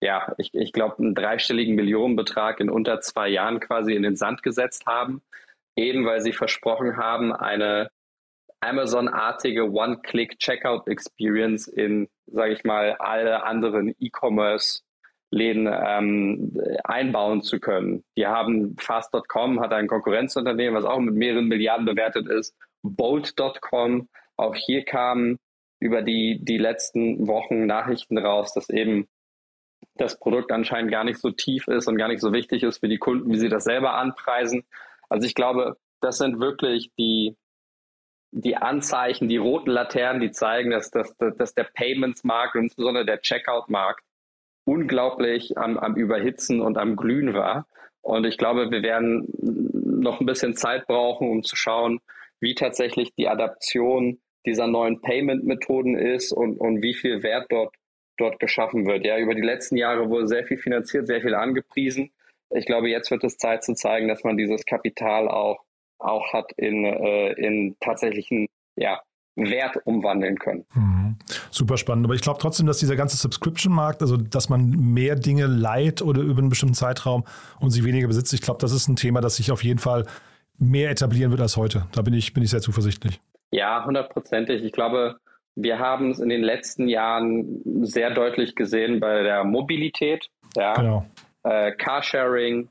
ja, 0.04 0.34
ich, 0.38 0.54
ich 0.54 0.74
glaube, 0.74 1.00
einen 1.00 1.16
dreistelligen 1.16 1.76
Millionenbetrag 1.76 2.60
in 2.60 2.70
unter 2.70 3.00
zwei 3.00 3.30
Jahren 3.30 3.62
quasi 3.62 3.96
in 3.96 4.04
den 4.04 4.18
Sand 4.18 4.44
gesetzt 4.44 4.86
haben, 4.86 5.22
eben 5.78 6.06
weil 6.06 6.20
sie 6.20 6.34
versprochen 6.34 6.98
haben, 6.98 7.32
eine 7.34 7.90
Amazon-artige 8.60 9.72
One-Click-Checkout-Experience 9.72 11.68
in, 11.68 12.10
sage 12.34 12.54
ich 12.54 12.64
mal, 12.64 12.96
alle 13.00 13.44
anderen 13.44 13.96
E-Commerce-Läden 14.00 15.68
ähm, 15.72 16.60
einbauen 16.84 17.42
zu 17.42 17.60
können. 17.60 18.04
Die 18.18 18.28
haben 18.28 18.76
Fast.com, 18.78 19.62
hat 19.62 19.74
ein 19.74 19.88
Konkurrenzunternehmen, 19.88 20.76
was 20.76 20.86
auch 20.86 21.00
mit 21.00 21.16
mehreren 21.16 21.48
Milliarden 21.48 21.86
bewertet 21.86 22.28
ist. 22.28 22.56
Bolt.com, 22.82 24.10
auch 24.36 24.56
hier 24.56 24.84
kamen 24.84 25.40
über 25.80 26.02
die, 26.02 26.40
die 26.42 26.58
letzten 26.58 27.28
Wochen 27.28 27.66
Nachrichten 27.66 28.18
raus, 28.18 28.54
dass 28.54 28.70
eben 28.70 29.08
das 29.96 30.18
Produkt 30.18 30.52
anscheinend 30.52 30.92
gar 30.92 31.04
nicht 31.04 31.20
so 31.20 31.30
tief 31.30 31.68
ist 31.68 31.88
und 31.88 31.98
gar 31.98 32.08
nicht 32.08 32.22
so 32.22 32.34
wichtig 32.34 32.64
ist 32.64 32.80
für 32.80 32.88
die 32.88 32.98
Kunden, 32.98 33.32
wie 33.32 33.38
sie 33.38 33.50
das 33.50 33.66
selber 33.66 33.94
anpreisen. 33.94 34.64
Also 35.10 35.28
ich 35.28 35.36
glaube, 35.36 35.78
das 36.02 36.18
sind 36.18 36.40
wirklich 36.40 36.92
die, 36.98 37.36
die 38.34 38.58
Anzeichen, 38.58 39.30
die 39.30 39.38
roten 39.38 39.70
Laternen, 39.70 40.22
die 40.22 40.32
zeigen, 40.32 40.72
dass, 40.72 40.90
dass, 40.90 41.16
dass 41.18 41.54
der 41.54 41.66
Payments-Markt 41.66 42.56
und 42.56 42.64
insbesondere 42.64 43.06
der 43.06 43.22
Checkout-Markt 43.22 44.04
unglaublich 44.66 45.58
am, 45.58 45.78
am 45.78 45.96
Überhitzen 45.96 46.60
und 46.62 46.78
am 46.78 46.96
Glühen 46.96 47.34
war. 47.34 47.68
Und 48.02 48.26
ich 48.26 48.38
glaube, 48.38 48.72
wir 48.72 48.82
werden 48.82 49.28
noch 50.02 50.20
ein 50.20 50.26
bisschen 50.26 50.56
Zeit 50.56 50.88
brauchen, 50.88 51.30
um 51.30 51.44
zu 51.44 51.56
schauen, 51.56 52.00
wie 52.40 52.56
tatsächlich 52.56 53.14
die 53.16 53.28
Adaption 53.28 54.20
dieser 54.46 54.68
neuen 54.68 55.00
Payment-Methoden 55.02 55.96
ist 55.96 56.32
und, 56.32 56.58
und 56.58 56.82
wie 56.82 56.96
viel 56.96 57.24
Wert 57.24 57.46
dort, 57.50 57.76
dort 58.18 58.40
geschaffen 58.40 58.88
wird. 58.88 59.06
Ja, 59.06 59.18
über 59.20 59.36
die 59.36 59.42
letzten 59.42 59.78
Jahre 59.78 60.10
wurde 60.10 60.28
sehr 60.28 60.44
viel 60.44 60.58
finanziert, 60.58 61.08
sehr 61.08 61.22
viel 61.22 61.36
angepriesen. 61.36 62.12
Ich 62.50 62.66
glaube, 62.66 62.90
jetzt 62.90 63.12
wird 63.12 63.24
es 63.24 63.38
Zeit 63.38 63.64
zu 63.64 63.74
zeigen, 63.74 64.08
dass 64.08 64.24
man 64.24 64.38
dieses 64.38 64.66
Kapital 64.66 65.30
auch 65.30 65.64
auch 66.00 66.34
hat 66.34 66.52
in, 66.58 66.86
äh, 66.86 67.34
in 67.34 67.76
tatsächlichen 67.80 68.48
ja, 68.76 69.02
Wert 69.36 69.78
umwandeln 69.86 70.38
können. 70.38 70.66
Mhm. 70.74 71.18
Super 71.52 71.78
spannend. 71.78 72.06
Aber 72.06 72.16
ich 72.16 72.22
glaube 72.22 72.40
trotzdem, 72.40 72.66
dass 72.66 72.80
dieser 72.80 72.96
ganze 72.96 73.18
Subscription-Markt, 73.18 74.02
also 74.02 74.18
dass 74.18 74.50
man 74.50 74.70
mehr 74.70 75.16
Dinge 75.16 75.46
leiht 75.48 76.02
oder 76.02 76.22
über 76.22 76.40
einen 76.40 76.50
bestimmten 76.50 76.76
Zeitraum 76.76 77.24
und 77.60 77.72
sie 77.72 77.84
weniger 77.84 78.08
besitzt, 78.08 78.34
ich 78.34 78.42
glaube, 78.42 78.60
das 78.60 78.72
ist 78.72 78.88
ein 78.88 78.96
Thema, 78.96 79.22
das 79.22 79.38
sich 79.38 79.52
auf 79.52 79.64
jeden 79.64 79.80
Fall 79.80 80.06
mehr 80.58 80.92
etablieren 80.92 81.32
wird 81.32 81.42
als 81.42 81.58
heute. 81.58 81.88
Da 81.94 82.02
bin 82.02 82.14
ich, 82.14 82.34
bin 82.34 82.44
ich 82.44 82.50
sehr 82.50 82.62
zuversichtlich. 82.62 83.20
Ja, 83.52 83.86
hundertprozentig. 83.86 84.64
Ich 84.64 84.72
glaube, 84.72 85.18
wir 85.56 85.80
haben 85.80 86.12
es 86.12 86.20
in 86.20 86.30
den 86.30 86.42
letzten 86.42 86.88
Jahren 86.88 87.62
sehr 87.84 88.12
deutlich 88.12 88.56
gesehen 88.56 89.00
bei 89.00 89.24
der 89.24 89.44
Mobilität. 89.44 90.28
Ja. 90.56 90.74
Genau. 90.74 91.06
Äh, 91.44 91.74
Carsharing, 91.74 92.70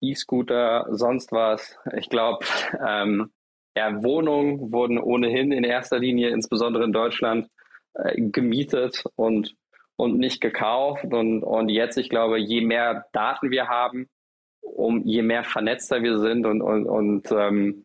E-Scooter, 0.00 0.86
sonst 0.90 1.32
was. 1.32 1.76
Ich 1.96 2.08
glaube, 2.08 2.44
ähm, 2.86 3.30
ja, 3.76 4.02
Wohnungen 4.02 4.72
wurden 4.72 4.98
ohnehin 4.98 5.52
in 5.52 5.64
erster 5.64 5.98
Linie, 5.98 6.30
insbesondere 6.30 6.84
in 6.84 6.92
Deutschland, 6.92 7.48
äh, 7.94 8.20
gemietet 8.20 9.04
und, 9.14 9.54
und 9.96 10.18
nicht 10.18 10.40
gekauft. 10.40 11.04
Und, 11.04 11.42
und 11.42 11.68
jetzt, 11.68 11.96
ich 11.96 12.08
glaube, 12.08 12.38
je 12.38 12.60
mehr 12.60 13.06
Daten 13.12 13.50
wir 13.50 13.68
haben, 13.68 14.08
um 14.60 15.02
je 15.04 15.22
mehr 15.22 15.44
vernetzter 15.44 16.02
wir 16.02 16.18
sind 16.18 16.46
und, 16.46 16.60
und, 16.60 16.86
und 16.86 17.30
ähm, 17.30 17.84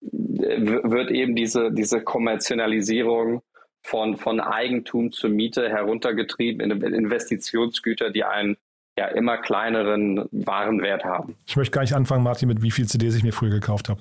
wird 0.00 1.10
eben 1.10 1.34
diese, 1.34 1.72
diese 1.72 2.02
Kommerzialisierung 2.02 3.42
von, 3.82 4.16
von 4.16 4.40
Eigentum 4.40 5.12
zur 5.12 5.30
Miete 5.30 5.68
heruntergetrieben 5.68 6.70
in 6.70 6.82
Investitionsgüter, 6.82 8.10
die 8.10 8.24
einen 8.24 8.56
ja 8.96 9.06
immer 9.08 9.38
kleineren 9.38 10.28
Warenwert 10.30 11.04
haben. 11.04 11.36
Ich 11.46 11.56
möchte 11.56 11.72
gar 11.72 11.82
nicht 11.82 11.94
anfangen, 11.94 12.22
Martin, 12.22 12.48
mit 12.48 12.62
wie 12.62 12.70
viel 12.70 12.86
CDs 12.86 13.16
ich 13.16 13.24
mir 13.24 13.32
früher 13.32 13.50
gekauft 13.50 13.88
habe. 13.88 14.00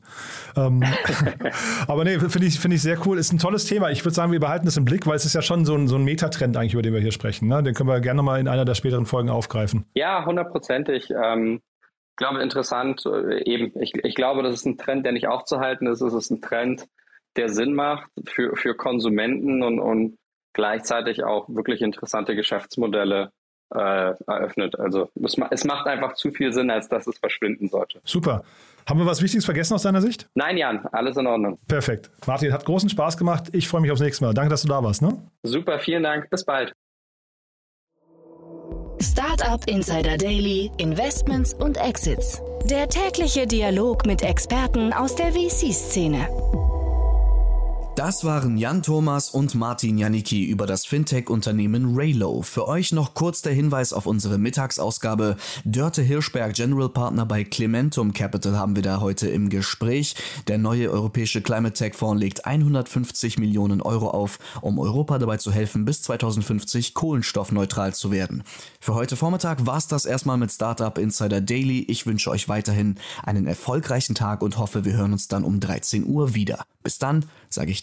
Ähm, 0.56 0.84
aber 1.88 2.04
nee, 2.04 2.20
finde 2.20 2.46
ich, 2.46 2.60
find 2.60 2.74
ich 2.74 2.82
sehr 2.82 2.98
cool. 3.08 3.18
Ist 3.18 3.34
ein 3.34 3.40
tolles 3.40 3.66
Thema. 3.66 3.90
Ich 3.90 4.06
würde 4.06 4.14
sagen, 4.14 4.32
wir 4.32 4.40
behalten 4.40 4.66
das 4.66 4.78
im 4.78 4.86
Blick, 4.86 5.08
weil 5.08 5.16
es 5.16 5.26
ist 5.26 5.34
ja 5.34 5.42
schon 5.42 5.66
so 5.66 5.74
ein, 5.76 5.88
so 5.88 5.96
ein 5.96 6.04
Metatrend 6.04 6.56
eigentlich, 6.58 6.74
über 6.74 6.84
den 6.84 6.94
wir 6.94 7.02
hier 7.02 7.12
sprechen. 7.12 7.48
Ne? 7.48 7.64
Den 7.64 7.74
können 7.74 7.90
wir 7.90 8.00
gerne 8.02 8.22
mal 8.22 8.40
in 8.40 8.48
einer 8.48 8.66
der 8.66 8.76
späteren 8.76 9.06
Folgen 9.06 9.30
aufgreifen. 9.30 9.86
Ja, 9.96 10.26
hundertprozentig. 10.26 11.10
Ähm, 11.12 11.62
ich 12.12 12.18
glaube, 12.18 12.44
interessant, 12.44 13.04
äh, 13.08 13.44
eben, 13.46 13.72
ich, 13.82 13.96
ich 13.96 14.14
glaube, 14.14 14.44
das 14.44 14.54
ist 14.54 14.66
ein 14.68 14.78
Trend, 14.78 15.06
der 15.06 15.14
nicht 15.14 15.28
aufzuhalten 15.28 15.88
ist. 15.88 16.02
Es 16.02 16.14
ist 16.14 16.30
ein 16.30 16.42
Trend, 16.42 16.86
der 17.36 17.50
Sinn 17.50 17.74
macht 17.74 18.12
für, 18.28 18.56
für 18.56 18.76
Konsumenten 18.76 19.64
und, 19.64 19.80
und 19.80 20.18
gleichzeitig 20.54 21.24
auch 21.24 21.50
wirklich 21.50 21.82
interessante 21.82 22.36
Geschäftsmodelle 22.36 23.32
äh, 23.74 24.14
eröffnet. 24.28 24.80
Also 24.80 25.10
es, 25.24 25.36
es, 25.52 25.64
macht 25.66 25.88
einfach 25.88 26.14
zu 26.14 26.32
viel 26.32 26.54
Sinn, 26.54 26.70
als 26.70 26.88
dass 26.90 27.08
es 27.08 27.18
verschwinden 27.18 27.68
sollte. 27.68 28.00
Super. 28.04 28.44
Haben 28.88 29.00
wir 29.00 29.06
was 29.06 29.22
Wichtiges 29.22 29.46
vergessen 29.46 29.74
aus 29.74 29.84
deiner 29.84 30.02
Sicht? 30.02 30.28
Nein, 30.36 30.58
Jan, 30.58 30.86
alles 30.92 31.16
in 31.16 31.26
Ordnung. 31.26 31.58
Perfekt. 31.68 32.10
Martin, 32.28 32.52
hat 32.52 32.66
großen 32.66 32.90
Spaß 32.90 33.18
gemacht. 33.18 33.50
Ich 33.54 33.68
freue 33.68 33.82
mich 33.82 33.92
aufs 33.92 34.02
nächste 34.02 34.26
Mal. 34.26 34.34
Danke, 34.34 34.50
dass 34.50 34.64
du 34.64 34.68
da 34.68 34.84
warst. 34.84 35.02
Ne? 35.02 35.18
Super, 35.44 35.80
vielen 35.80 36.04
Dank. 36.04 36.30
Bis 36.30 36.44
bald. 36.44 36.74
Startup 39.02 39.62
Insider 39.68 40.18
Daily, 40.18 40.72
Investments 40.78 41.54
und 41.54 41.78
Exits. 41.78 42.42
Der 42.70 42.88
tägliche 42.88 43.48
Dialog 43.48 44.06
mit 44.06 44.22
Experten 44.22 44.94
aus 44.94 45.16
der 45.16 45.34
VC-Szene. 45.34 46.28
Das 47.96 48.24
waren 48.24 48.58
Jan 48.58 48.82
Thomas 48.82 49.30
und 49.30 49.54
Martin 49.54 50.00
Janicki 50.00 50.46
über 50.46 50.66
das 50.66 50.84
Fintech-Unternehmen 50.84 51.96
Raylo. 51.96 52.42
Für 52.42 52.68
euch 52.68 52.92
noch 52.92 53.14
kurz 53.14 53.44
der 53.44 53.54
Hinweis 53.54 53.94
auf 53.94 54.08
unsere 54.08 54.40
Mittagsausgabe. 54.40 55.38
Dörte 55.64 56.02
Hirschberg, 56.02 56.56
General 56.56 56.90
Partner 56.90 57.28
bei 57.28 57.44
Clementum 57.44 58.12
Capital, 58.12 58.58
haben 58.58 58.76
wir 58.76 58.82
da 58.82 59.00
heute 59.00 59.30
im 59.30 59.50
Gespräch. 59.50 60.16
Der 60.48 60.58
neue 60.58 60.90
europäische 60.90 61.44
Climate 61.44 61.76
Tech 61.76 61.94
Fonds 61.94 62.20
legt 62.20 62.48
150 62.48 63.38
Millionen 63.38 63.80
Euro 63.80 64.10
auf, 64.10 64.40
um 64.62 64.80
Europa 64.80 65.20
dabei 65.20 65.38
zu 65.38 65.52
helfen, 65.52 65.86
bis 65.86 66.02
2050 66.02 66.96
kohlenstoffneutral 66.96 67.94
zu 67.94 68.10
werden. 68.10 68.44
Für 68.80 68.96
heute 68.96 69.16
Vormittag 69.16 69.68
war 69.68 69.78
es 69.78 69.86
das 69.86 70.06
erstmal 70.06 70.38
mit 70.38 70.52
Startup 70.52 70.98
Insider 70.98 71.42
Daily. 71.42 71.86
Ich 71.88 72.08
wünsche 72.08 72.32
euch 72.32 72.50
weiterhin 72.50 72.96
einen 73.22 73.46
erfolgreichen 73.46 74.16
Tag 74.16 74.42
und 74.42 74.58
hoffe, 74.58 74.84
wir 74.84 74.94
hören 74.94 75.14
uns 75.14 75.28
dann 75.28 75.44
um 75.44 75.60
13 75.60 76.08
Uhr 76.08 76.34
wieder. 76.34 76.66
Bis 76.82 76.98
dann, 76.98 77.26
sage 77.50 77.72
ich 77.72 77.83